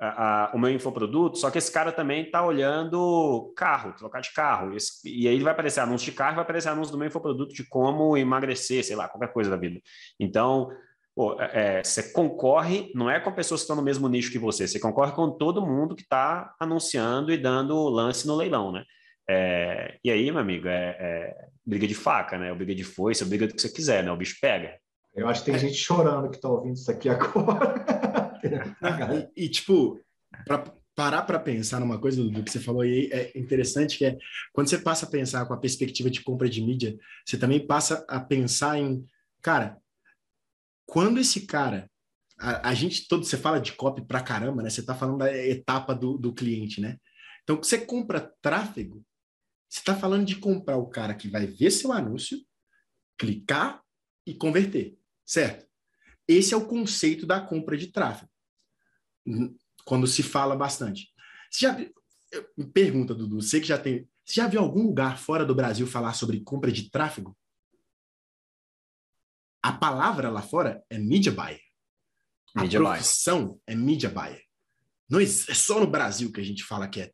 [0.00, 4.32] a, a, o meu infoproduto, só que esse cara também está olhando carro, trocar de
[4.32, 4.74] carro.
[4.74, 7.68] Esse, e aí vai aparecer anúncio de carro, vai aparecer anúncio do meu infoproduto de
[7.68, 9.78] como emagrecer, sei lá, qualquer coisa da vida.
[10.18, 10.70] Então,
[11.14, 14.38] pô, é, é você concorre, não é com pessoas que estão no mesmo nicho que
[14.38, 18.84] você, você concorre com todo mundo que está anunciando e dando lance no leilão, né?
[19.28, 22.50] É, e aí, meu amigo, é, é, briga de faca, né?
[22.50, 24.10] O briga de foice, o briga do que você quiser, né?
[24.10, 24.78] O bicho pega.
[25.14, 27.99] Eu acho que tem gente chorando que está ouvindo isso aqui agora.
[29.36, 30.00] E, tipo,
[30.46, 34.18] para parar para pensar numa coisa do que você falou aí, é interessante que é
[34.52, 38.04] quando você passa a pensar com a perspectiva de compra de mídia, você também passa
[38.08, 39.06] a pensar em,
[39.40, 39.78] cara,
[40.86, 41.90] quando esse cara,
[42.38, 44.70] a, a gente todo, você fala de copy pra caramba, né?
[44.70, 46.98] Você tá falando da etapa do, do cliente, né?
[47.42, 49.04] Então, você compra tráfego,
[49.68, 52.38] você está falando de comprar o cara que vai ver seu anúncio,
[53.16, 53.82] clicar
[54.26, 55.66] e converter, certo?
[56.26, 58.29] Esse é o conceito da compra de tráfego.
[59.84, 61.08] Quando se fala bastante.
[61.50, 61.76] Você já
[62.72, 64.08] pergunta, Dudu, você que já tem.
[64.24, 67.36] Você já viu algum lugar fora do Brasil falar sobre compra de tráfego?
[69.62, 71.60] A palavra lá fora é media buyer.
[72.54, 73.60] A media profissão buyer.
[73.66, 74.42] é media buyer.
[75.08, 77.12] Não é, é só no Brasil que a gente fala que é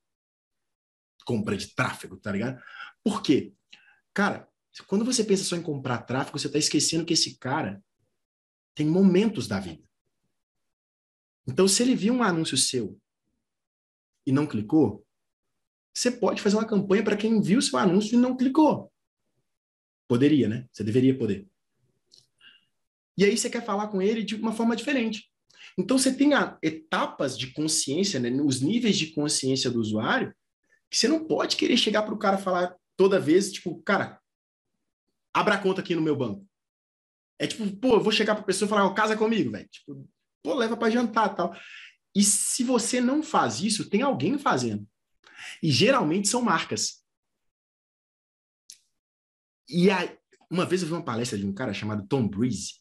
[1.24, 2.62] compra de tráfego, tá ligado?
[3.02, 3.52] Por quê?
[4.14, 4.48] Cara,
[4.86, 7.82] quando você pensa só em comprar tráfego, você está esquecendo que esse cara
[8.74, 9.82] tem momentos da vida.
[11.46, 12.98] Então, se ele viu um anúncio seu
[14.26, 15.06] e não clicou,
[15.94, 18.92] você pode fazer uma campanha para quem viu seu anúncio e não clicou.
[20.08, 20.68] Poderia, né?
[20.72, 21.48] Você deveria poder.
[23.16, 25.30] E aí você quer falar com ele de uma forma diferente.
[25.78, 26.30] Então você tem
[26.62, 28.30] etapas de consciência, né?
[28.42, 30.34] os níveis de consciência do usuário,
[30.90, 34.20] que você não pode querer chegar para o cara falar toda vez, tipo, cara,
[35.32, 36.46] abra a conta aqui no meu banco.
[37.38, 39.68] É tipo, pô, eu vou chegar pra pessoa e falar, oh, casa comigo, velho.
[39.68, 40.08] Tipo,
[40.46, 41.52] pô, leva para jantar tal.
[42.14, 44.86] E se você não faz isso, tem alguém fazendo.
[45.60, 47.04] E geralmente são marcas.
[49.68, 50.16] E aí,
[50.48, 52.74] uma vez eu vi uma palestra de um cara chamado Tom Breeze,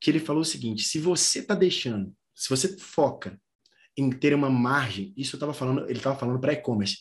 [0.00, 3.40] que ele falou o seguinte: se você está deixando, se você foca
[3.96, 6.98] em ter uma margem, isso eu estava falando, ele estava falando para e-commerce,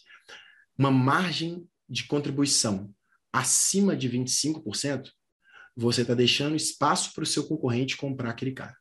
[0.76, 2.92] uma margem de contribuição
[3.32, 5.12] acima de 25%,
[5.76, 8.76] você está deixando espaço para o seu concorrente comprar aquele cara.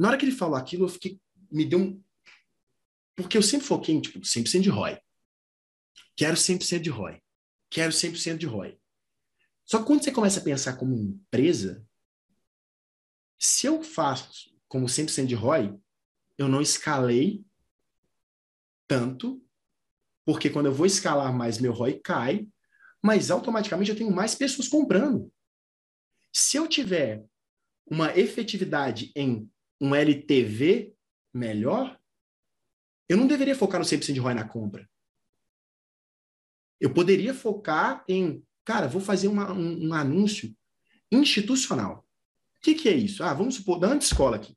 [0.00, 1.20] Na hora que ele falou aquilo, eu fiquei,
[1.52, 2.02] me deu um.
[3.14, 4.98] Porque eu sempre foquei em tipo, 100% de ROI.
[6.16, 7.22] Quero 100% de ROI.
[7.68, 8.80] Quero 100% de ROI.
[9.66, 11.86] Só que quando você começa a pensar como empresa,
[13.38, 15.78] se eu faço como 100% de ROI,
[16.38, 17.44] eu não escalei
[18.88, 19.44] tanto,
[20.24, 22.48] porque quando eu vou escalar mais, meu ROI cai,
[23.02, 25.30] mas automaticamente eu tenho mais pessoas comprando.
[26.32, 27.22] Se eu tiver
[27.84, 29.46] uma efetividade em
[29.80, 30.94] um LTV
[31.32, 31.98] melhor,
[33.08, 34.88] eu não deveria focar no 100% de ROI na compra.
[36.80, 40.54] Eu poderia focar em, cara, vou fazer uma, um, um, anúncio
[41.10, 42.06] institucional.
[42.58, 43.24] O que, que é isso?
[43.24, 44.56] Ah, vamos supor, da escola aqui.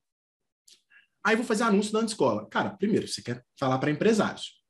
[1.25, 2.47] Aí vou fazer anúncio da escola.
[2.49, 4.61] Cara, primeiro, você quer falar para empresários.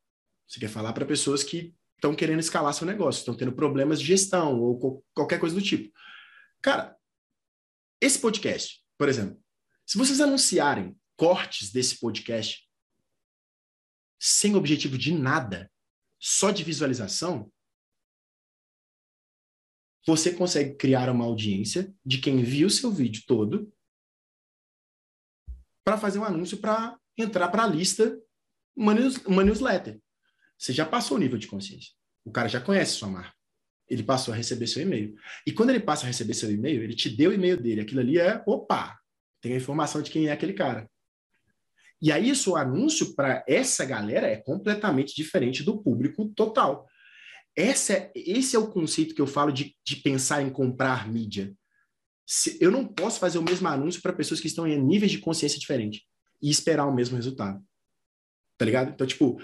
[0.48, 4.06] Você quer falar para pessoas que estão querendo escalar seu negócio, estão tendo problemas de
[4.06, 5.92] gestão ou qualquer coisa do tipo.
[6.62, 6.96] Cara,
[8.00, 9.43] esse podcast, por exemplo,
[9.86, 12.68] se vocês anunciarem cortes desse podcast
[14.20, 15.72] sem objetivo de nada,
[16.20, 17.52] só de visualização,
[20.06, 23.74] você consegue criar uma audiência de quem viu seu vídeo todo
[25.84, 28.18] para fazer um anúncio para entrar para a lista
[28.76, 30.02] uma, news, uma newsletter.
[30.58, 31.94] Você já passou o nível de consciência.
[32.24, 33.36] O cara já conhece sua marca.
[33.90, 35.16] Ele passou a receber seu e-mail.
[35.46, 37.82] E quando ele passa a receber seu e-mail, ele te deu o e-mail dele.
[37.82, 38.98] Aquilo ali é, opa,
[39.44, 40.90] tem a informação de quem é aquele cara.
[42.02, 46.88] E aí, isso, o anúncio para essa galera é completamente diferente do público total.
[47.56, 51.54] Essa é, esse é o conceito que eu falo de, de pensar em comprar mídia.
[52.26, 55.20] Se, eu não posso fazer o mesmo anúncio para pessoas que estão em níveis de
[55.20, 56.02] consciência diferentes
[56.42, 57.62] e esperar o mesmo resultado.
[58.58, 58.92] Tá ligado?
[58.92, 59.42] Então, tipo,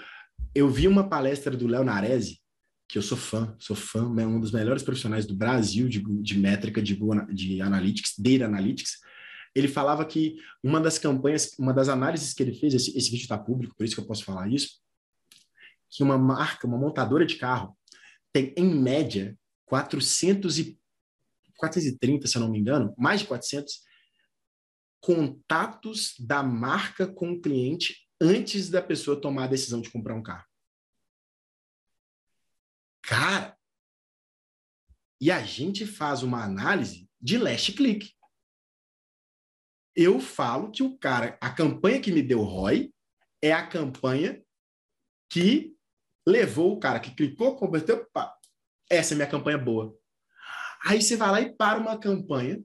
[0.54, 2.40] eu vi uma palestra do Léo Narese,
[2.88, 6.38] que eu sou fã, sou fã, é um dos melhores profissionais do Brasil de, de
[6.38, 6.98] métrica, de,
[7.32, 8.98] de analytics, data analytics.
[9.54, 13.22] Ele falava que uma das campanhas, uma das análises que ele fez, esse, esse vídeo
[13.22, 14.80] está público, por isso que eu posso falar isso,
[15.88, 17.76] que uma marca, uma montadora de carro,
[18.32, 19.36] tem, em média,
[19.66, 20.80] 400 e,
[21.56, 23.82] 430, se eu não me engano, mais de 400
[25.00, 30.22] contatos da marca com o cliente antes da pessoa tomar a decisão de comprar um
[30.22, 30.44] carro.
[33.02, 33.56] Cara,
[35.20, 38.12] e a gente faz uma análise de last click.
[39.94, 42.92] Eu falo que o cara, a campanha que me deu ROI
[43.42, 44.42] é a campanha
[45.28, 45.76] que
[46.26, 48.36] levou o cara que clicou, converteu, pá,
[48.88, 49.96] essa é minha campanha boa.
[50.84, 52.62] Aí você vai lá e para uma campanha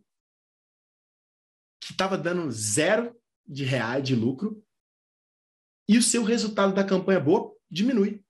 [1.82, 3.16] que estava dando zero
[3.46, 4.64] de reais de lucro
[5.88, 8.24] e o seu resultado da campanha boa diminui.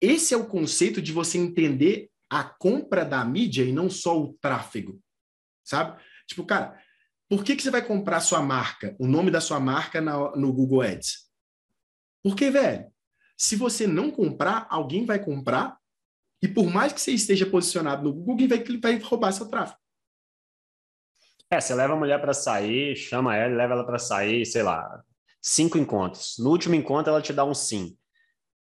[0.00, 4.32] Esse é o conceito de você entender a compra da mídia e não só o
[4.34, 5.00] tráfego,
[5.70, 6.02] sabe?
[6.26, 6.78] Tipo, cara,
[7.28, 10.52] por que, que você vai comprar sua marca, o nome da sua marca na, no
[10.52, 11.30] Google Ads?
[12.22, 12.90] Porque, velho,
[13.36, 15.78] se você não comprar, alguém vai comprar
[16.42, 19.78] e por mais que você esteja posicionado no Google, alguém vai, vai roubar seu tráfego.
[21.48, 25.02] É, você leva a mulher para sair, chama ela, leva ela para sair, sei lá,
[25.40, 26.36] cinco encontros.
[26.38, 27.96] No último encontro, ela te dá um sim.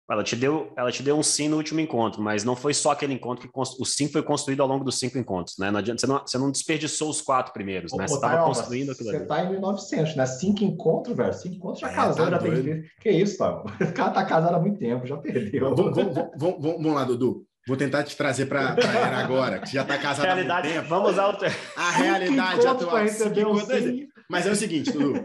[0.09, 2.91] Ela te deu, ela te deu um sim no último encontro, mas não foi só
[2.91, 5.69] aquele encontro que o sim foi construído ao longo dos cinco encontros, né?
[5.69, 8.07] Não adianta, você, não, você não desperdiçou os quatro primeiros, né?
[8.07, 9.25] Você estava construindo aquilo você ali.
[9.25, 10.25] Você tá em 1900, né?
[10.25, 11.33] Cinco encontros, velho.
[11.33, 12.63] Cinco encontros já é, casou, tá já doido.
[12.63, 12.83] tem.
[12.99, 13.63] Que isso, Théo?
[13.89, 15.75] O cara tá casado há muito tempo, já perdeu.
[15.75, 17.45] Vamos, vamos, vamos, vamos lá, Dudu.
[17.67, 20.89] Vou tentar te trazer para era agora, que já está casado realidade, há muito tempo.
[20.89, 21.37] Vamos ao...
[21.75, 22.95] A realidade atual.
[22.97, 25.23] Um Mas é o seguinte, Dudu.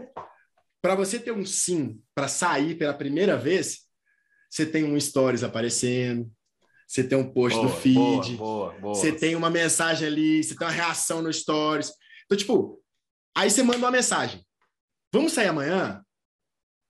[0.79, 3.84] Para você ter um sim para sair pela primeira vez,
[4.55, 6.31] você tem um stories aparecendo,
[6.87, 10.55] você tem um post boa, do feed, boa, boa, você tem uma mensagem ali, você
[10.55, 11.91] tem uma reação no stories.
[12.23, 12.81] Então, tipo,
[13.35, 14.41] aí você manda uma mensagem.
[15.13, 16.01] Vamos sair amanhã?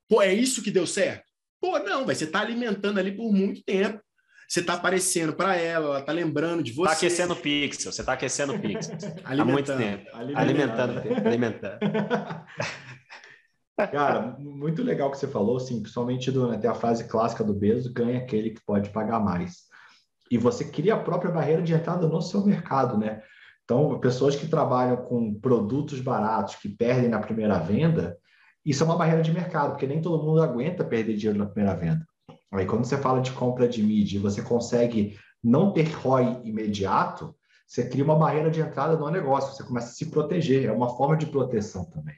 [0.07, 1.25] Pô, é isso que deu certo?
[1.59, 3.99] Pô, não, vai você tá alimentando ali por muito tempo.
[4.47, 6.91] Você tá aparecendo para ela, ela tá lembrando de você.
[6.91, 8.95] Tá aquecendo o pixel, você tá aquecendo o pixel.
[9.25, 10.07] Há muito tempo.
[10.13, 10.99] Alimentando.
[10.99, 11.27] Alimentando.
[11.27, 11.79] alimentando.
[13.77, 17.53] Cara, muito legal que você falou, assim, principalmente do, né, tem a frase clássica do
[17.53, 19.65] Bezos, ganha aquele que pode pagar mais.
[20.31, 23.21] e você cria a própria barreira de entrada no seu mercado, né?
[23.63, 28.17] Então, pessoas que trabalham com produtos baratos que perdem na primeira venda,
[28.63, 31.75] isso é uma barreira de mercado, porque nem todo mundo aguenta perder dinheiro na primeira
[31.75, 32.05] venda.
[32.51, 37.35] Aí, quando você fala de compra de mídia, você consegue não ter ROI imediato,
[37.67, 40.95] você cria uma barreira de entrada no negócio, você começa a se proteger, é uma
[40.95, 42.15] forma de proteção também.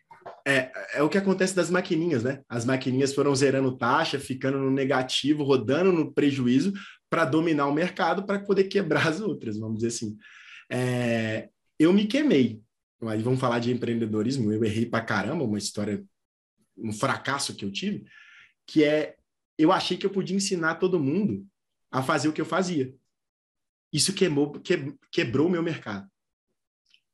[0.48, 2.42] É, é o que acontece das maquininhas, né?
[2.48, 6.72] As maquininhas foram zerando taxa, ficando no negativo, rodando no prejuízo
[7.10, 10.18] para dominar o mercado, para poder quebrar as outras, vamos dizer assim.
[10.72, 12.62] É, eu me queimei.
[13.02, 14.50] Aí vamos falar de empreendedorismo.
[14.50, 16.02] Eu errei para caramba, uma história,
[16.78, 18.06] um fracasso que eu tive,
[18.66, 19.18] que é
[19.58, 21.46] eu achei que eu podia ensinar todo mundo
[21.92, 22.96] a fazer o que eu fazia.
[23.92, 26.10] Isso queimou, que, quebrou o meu mercado.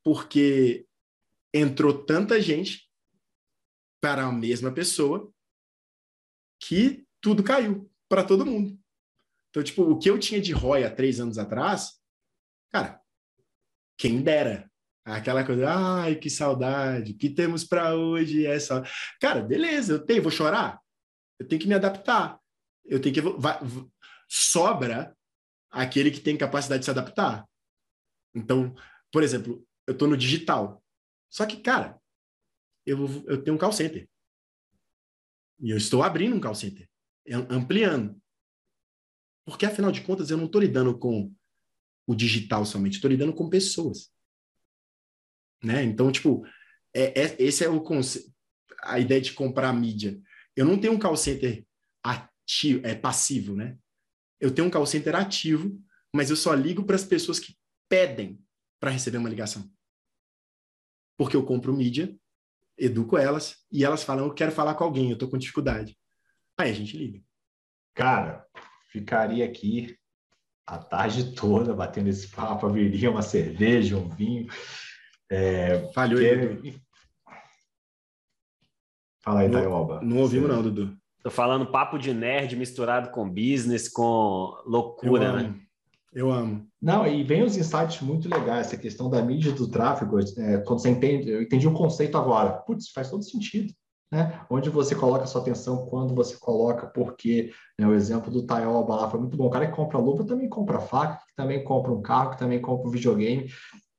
[0.04, 0.86] Porque
[1.52, 2.93] entrou tanta gente
[4.04, 5.34] para a mesma pessoa
[6.60, 8.78] que tudo caiu para todo mundo.
[9.50, 12.02] Então, tipo, o que eu tinha de ROI há três anos atrás,
[12.70, 13.02] cara,
[13.98, 14.70] quem dera.
[15.06, 18.80] Aquela coisa, ai, que saudade, que temos para hoje essa.
[18.80, 18.84] É
[19.22, 20.82] cara, beleza, eu tenho, vou chorar?
[21.40, 22.38] Eu tenho que me adaptar.
[22.84, 23.22] Eu tenho que.
[23.22, 23.58] Vai,
[24.28, 25.16] sobra
[25.72, 27.48] aquele que tem capacidade de se adaptar.
[28.36, 28.76] Então,
[29.10, 30.84] por exemplo, eu estou no digital.
[31.30, 32.02] Só que, cara,
[32.86, 34.08] eu, eu tenho um call center.
[35.60, 36.90] E eu estou abrindo um call center,
[37.50, 38.22] ampliando.
[39.46, 41.34] Porque, afinal de contas, eu não estou lidando com
[42.08, 44.12] o digital somente, estou lidando com pessoas.
[45.64, 45.84] Né?
[45.84, 46.46] Então, tipo,
[46.94, 47.84] é, é, esse é o
[48.82, 50.22] a ideia de comprar mídia.
[50.56, 51.66] Eu não tenho um call center
[52.04, 53.78] ativo, é passivo, né?
[54.40, 55.82] Eu tenho um call center ativo,
[56.14, 57.58] mas eu só ligo para as pessoas que
[57.88, 58.40] pedem
[58.80, 59.72] para receber uma ligação.
[61.18, 62.14] Porque eu compro mídia,
[62.78, 65.98] educo elas e elas falam: Eu quero falar com alguém, eu estou com dificuldade.
[66.58, 67.22] Aí a gente liga.
[67.94, 68.46] Cara,
[68.92, 69.98] ficaria aqui
[70.66, 74.48] a tarde toda batendo esse papo, viria uma cerveja, um vinho.
[75.30, 76.30] É, Falhou porque...
[76.30, 76.82] aí, Dudu.
[79.22, 80.02] Fala aí, Taioba.
[80.02, 80.98] Não ouvimos, não, Dudu.
[81.24, 85.56] Tô falando papo de nerd misturado com business, com loucura, eu né?
[86.14, 86.68] Eu amo.
[86.82, 90.80] Não, e vem os insights muito legais, essa questão da mídia do tráfego, é, quando
[90.80, 92.52] você entende, eu entendi o conceito agora.
[92.52, 93.74] Putz, faz todo sentido
[94.14, 94.40] né?
[94.48, 99.10] Onde você coloca sua atenção, quando você coloca, porque né, o exemplo do Taioba lá
[99.10, 99.48] foi muito bom.
[99.48, 102.62] O cara que compra lupa também compra faca, que também compra um carro, que também
[102.62, 103.50] compra um videogame.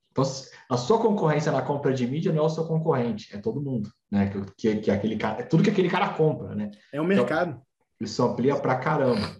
[0.09, 0.23] Então,
[0.69, 3.89] a sua concorrência na compra de mídia não é o seu concorrente, é todo mundo,
[4.09, 4.29] né?
[4.29, 6.71] Que, que, que aquele cara, é tudo que aquele cara compra, né?
[6.93, 7.49] É o mercado.
[7.49, 7.61] Então,
[7.99, 9.35] isso amplia pra caramba.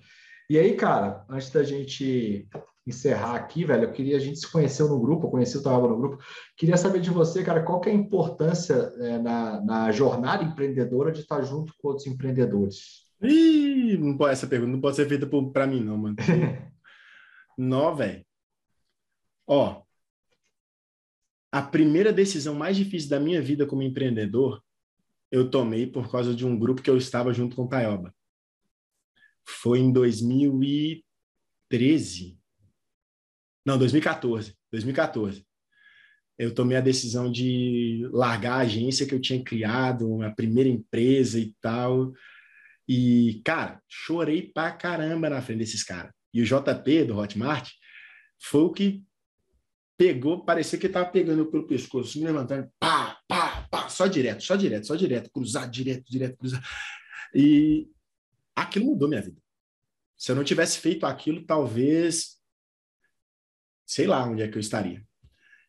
[0.49, 2.47] E aí, cara, antes da gente
[2.85, 5.87] encerrar aqui, velho, eu queria, a gente se conheceu no grupo, eu conheci o Tava
[5.87, 6.23] no grupo,
[6.55, 11.11] queria saber de você, cara, qual que é a importância é, na, na jornada empreendedora
[11.11, 13.05] de estar junto com outros empreendedores?
[13.23, 16.15] Ih, não pode, essa pergunta não pode ser feita para mim, não, mano.
[17.57, 18.23] não, velho.
[19.47, 19.81] Ó,
[21.51, 24.61] a primeira decisão mais difícil da minha vida como empreendedor,
[25.31, 28.13] eu tomei por causa de um grupo que eu estava junto com o Taioba.
[29.45, 32.39] Foi em 2013,
[33.65, 34.55] não, 2014.
[34.71, 35.43] 2014.
[36.37, 41.39] Eu tomei a decisão de largar a agência que eu tinha criado, a primeira empresa
[41.39, 42.13] e tal.
[42.87, 46.11] E, cara, chorei pra caramba na frente desses caras.
[46.33, 47.71] E o JP do Hotmart
[48.39, 49.03] foi o que
[49.97, 54.57] pegou, parecia que tava pegando pelo pescoço, me levantando, pá, pá, pá, só direto, só
[54.57, 56.61] direto, só direto, cruzar, direto, direto, cruzar.
[57.33, 57.87] E
[58.55, 59.41] aquilo mudou minha vida.
[60.17, 62.35] Se eu não tivesse feito aquilo, talvez
[63.85, 65.05] sei lá onde é que eu estaria.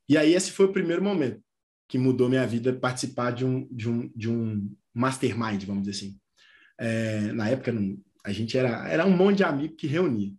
[0.09, 1.43] E aí esse foi o primeiro momento
[1.89, 6.21] que mudou minha vida participar de um, de um, de um mastermind, vamos dizer assim.
[6.79, 7.73] É, na época,
[8.25, 10.33] a gente era, era um monte de amigo que reunia.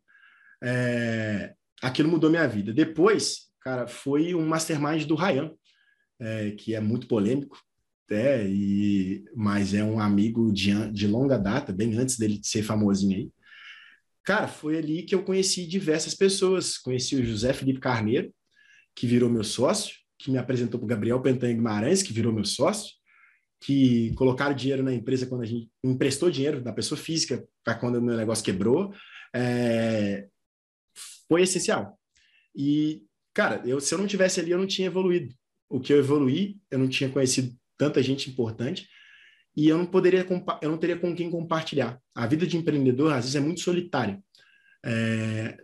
[0.62, 2.74] É, aquilo mudou minha vida.
[2.74, 5.54] Depois, cara, foi um mastermind do Ryan,
[6.20, 7.58] é, que é muito polêmico,
[8.10, 13.18] é, e, mas é um amigo de, de longa data, bem antes dele ser famosinho
[13.18, 13.32] aí.
[14.24, 16.78] Cara, foi ali que eu conheci diversas pessoas.
[16.78, 18.34] Conheci o José Felipe Carneiro,
[18.94, 22.44] que virou meu sócio, que me apresentou para o Gabriel Pentan Guimarães, que virou meu
[22.44, 22.94] sócio,
[23.62, 27.96] que colocaram dinheiro na empresa quando a gente emprestou dinheiro da pessoa física para quando
[27.96, 28.94] o meu negócio quebrou.
[29.34, 30.28] É...
[31.30, 31.98] Foi essencial.
[32.54, 33.04] E,
[33.34, 35.34] cara, eu, se eu não tivesse ali, eu não tinha evoluído.
[35.70, 38.88] O que eu evoluí, eu não tinha conhecido tanta gente importante
[39.56, 40.26] e eu não poderia
[40.62, 42.00] eu não teria com quem compartilhar.
[42.14, 44.22] A vida de empreendedor às vezes é muito solitária.
[44.86, 45.58] É,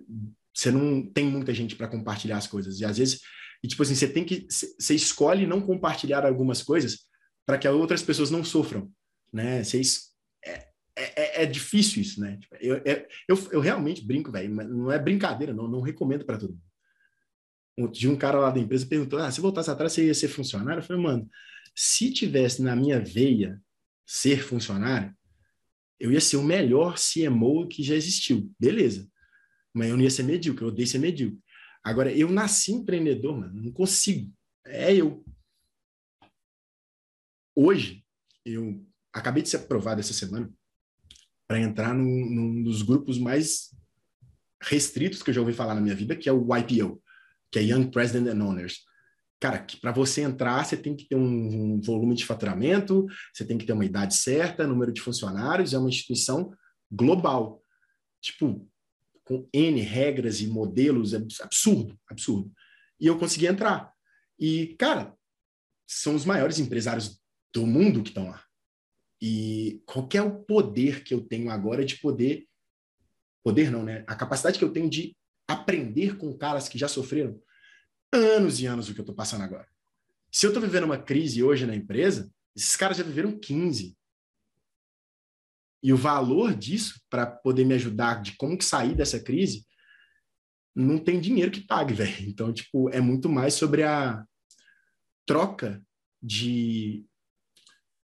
[0.53, 3.21] você não tem muita gente para compartilhar as coisas e às vezes
[3.63, 6.99] e tipo assim você tem que você escolhe não compartilhar algumas coisas
[7.45, 8.91] para que outras pessoas não sofram,
[9.31, 9.63] né?
[9.63, 9.81] Você,
[10.45, 12.37] é, é, é, é, difícil isso, né?
[12.37, 16.37] Tipo, eu, é, eu, eu realmente brinco, velho, não é brincadeira, não, não recomendo para
[16.37, 16.57] todo
[17.77, 17.91] mundo.
[17.91, 20.79] De um cara lá da empresa perguntou: ah, se voltasse atrás, você ia ser funcionário?
[20.81, 21.29] Eu falei, mano,
[21.75, 23.61] se tivesse na minha veia
[24.05, 25.15] ser funcionário,
[25.99, 28.53] eu ia ser o melhor CMO que já existiu.
[28.59, 29.09] Beleza.
[29.73, 31.39] Mas eu não ia ser medíocre, eu odeio ser medíocre.
[31.83, 34.31] Agora, eu nasci empreendedor, mano, não consigo.
[34.65, 35.23] É eu.
[37.55, 38.05] Hoje,
[38.45, 40.51] eu acabei de ser aprovado essa semana
[41.47, 43.75] para entrar num, num, dos grupos mais
[44.61, 47.01] restritos que eu já ouvi falar na minha vida, que é o YPO,
[47.51, 48.83] que é Young President and Owners.
[49.43, 53.57] Cara, para você entrar, você tem que ter um, um, volume de faturamento, você tem
[53.57, 56.55] que ter uma idade certa, número de funcionários, é uma instituição
[56.89, 57.61] global.
[58.21, 58.65] Tipo,
[59.25, 62.53] com N regras e modelos, é absurdo, absurdo.
[62.97, 63.91] E eu consegui entrar.
[64.39, 65.13] E, cara,
[65.85, 67.21] são os maiores empresários
[67.53, 68.41] do mundo que estão lá.
[69.21, 72.47] E qual é o poder que eu tenho agora de poder.
[73.43, 74.05] Poder não, né?
[74.07, 77.37] A capacidade que eu tenho de aprender com caras que já sofreram
[78.13, 79.67] anos e anos o que eu estou passando agora.
[80.31, 83.95] Se eu estou vivendo uma crise hoje na empresa, esses caras já viveram 15.
[85.81, 89.65] E o valor disso, para poder me ajudar de como que sair dessa crise,
[90.75, 92.27] não tem dinheiro que pague, velho.
[92.27, 94.25] Então, tipo, é muito mais sobre a
[95.25, 95.83] troca
[96.21, 97.05] de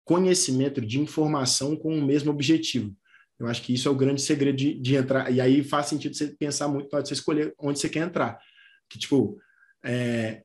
[0.04, 2.96] conhecimento, de informação com o mesmo objetivo.
[3.38, 5.30] Eu acho que isso é o grande segredo de, de entrar.
[5.32, 8.00] E aí faz sentido você pensar muito na hora de você escolher onde você quer
[8.00, 8.40] entrar.
[8.88, 9.38] Que, tipo,
[9.85, 10.43] é,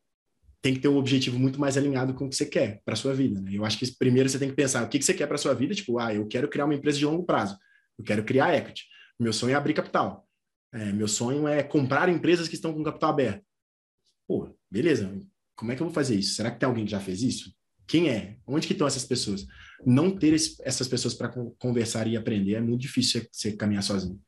[0.62, 3.14] tem que ter um objetivo muito mais alinhado com o que você quer para sua
[3.14, 3.42] vida.
[3.42, 3.52] Né?
[3.54, 5.54] Eu acho que primeiro você tem que pensar o que, que você quer para sua
[5.54, 5.76] vida.
[5.76, 7.58] Tipo, ah, eu quero criar uma empresa de longo prazo.
[7.98, 8.86] Eu quero criar equity.
[9.20, 10.28] Meu sonho é abrir capital.
[10.74, 13.44] É, meu sonho é comprar empresas que estão com capital aberto.
[14.28, 15.14] Pô, beleza.
[15.56, 16.36] Como é que eu vou fazer isso?
[16.36, 17.54] Será que tem alguém que já fez isso?
[17.86, 18.38] Quem é?
[18.48, 19.46] Onde que estão essas pessoas?
[19.86, 21.30] Não ter esse, essas pessoas para
[21.60, 24.20] conversar e aprender é muito difícil você, caminhar sozinho.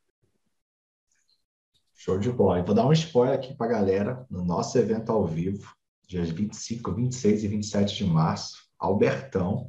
[2.06, 2.60] Show de bola.
[2.60, 5.76] Eu vou dar um spoiler aqui para a galera no nosso evento ao vivo,
[6.08, 8.58] dias 25, 26 e 27 de março.
[8.78, 9.68] Albertão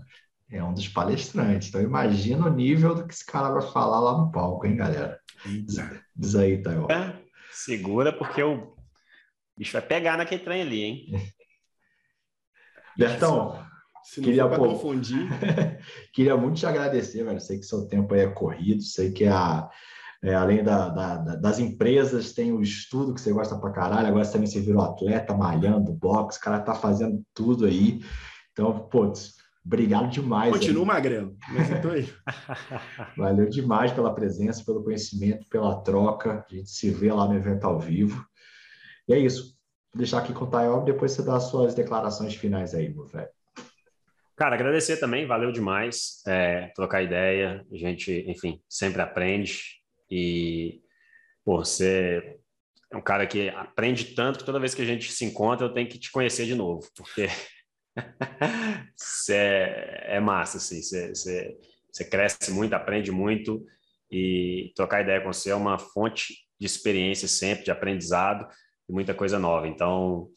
[0.50, 1.68] é um dos palestrantes.
[1.68, 5.18] Então imagina o nível do que esse cara vai falar lá no palco, hein, galera?
[5.46, 5.76] Diz,
[6.14, 6.86] diz aí, Tayo.
[6.92, 7.18] É,
[7.52, 8.76] segura, porque o
[9.56, 11.32] bicho vai pegar naquele trem ali, hein?
[12.98, 13.66] Bertão,
[14.04, 15.26] se não queria, pô, confundir.
[16.12, 17.40] queria muito te agradecer, velho.
[17.40, 19.95] Sei que seu tempo aí é corrido, sei que a, é,
[20.34, 24.08] além da, da, das empresas, tem o estudo que você gosta pra caralho.
[24.08, 28.00] Agora você também se virou atleta, malhando, boxe, o cara tá fazendo tudo aí.
[28.52, 30.52] Então, putz, obrigado demais.
[30.52, 30.88] Continua aí.
[30.88, 32.08] magrelo, mas eu tô aí.
[33.16, 36.44] Valeu demais pela presença, pelo conhecimento, pela troca.
[36.50, 38.26] A gente se vê lá no evento ao vivo.
[39.08, 39.54] E é isso.
[39.92, 43.06] Vou deixar aqui com o Tayob, depois você dá as suas declarações finais aí, meu
[43.06, 43.28] velho.
[44.36, 47.64] Cara, agradecer também, valeu demais é, trocar ideia.
[47.72, 49.76] A gente, enfim, sempre aprende.
[50.10, 50.82] E
[51.44, 52.38] pô, você
[52.92, 55.72] é um cara que aprende tanto que toda vez que a gente se encontra eu
[55.72, 57.26] tenho que te conhecer de novo, porque
[58.96, 61.58] você é, é, massa, assim, você, você,
[61.90, 63.64] você cresce muito, aprende muito
[64.10, 68.46] e trocar ideia com você é uma fonte de experiência sempre, de aprendizado
[68.88, 69.66] e muita coisa nova.
[69.66, 70.30] Então,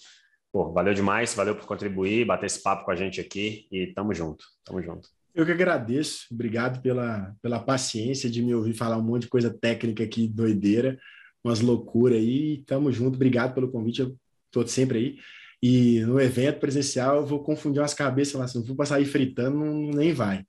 [0.51, 4.13] Pô, valeu demais, valeu por contribuir, bater esse papo com a gente aqui e tamo
[4.13, 5.07] junto, tamo junto.
[5.33, 9.49] Eu que agradeço, obrigado pela, pela paciência de me ouvir falar um monte de coisa
[9.49, 10.97] técnica aqui, doideira,
[11.43, 14.15] umas loucuras aí, tamo junto, obrigado pelo convite, eu
[14.51, 15.17] tô sempre aí.
[15.61, 19.05] E no evento presencial eu vou confundir umas cabeças lá, se não for passar aí
[19.05, 20.43] fritando, não, nem vai.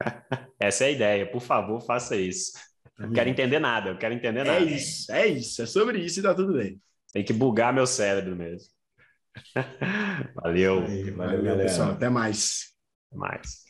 [0.60, 2.52] Essa é a ideia, por favor, faça isso.
[2.98, 4.60] Não quero entender nada, eu quero entender é nada.
[4.60, 6.80] É isso, é isso, é sobre isso e tá tudo bem.
[7.12, 8.68] Tem que bugar meu cérebro mesmo.
[10.34, 10.84] Valeu.
[10.84, 11.92] Aí, valeu, valeu pessoal.
[11.92, 12.74] Até mais.
[13.08, 13.69] Até mais.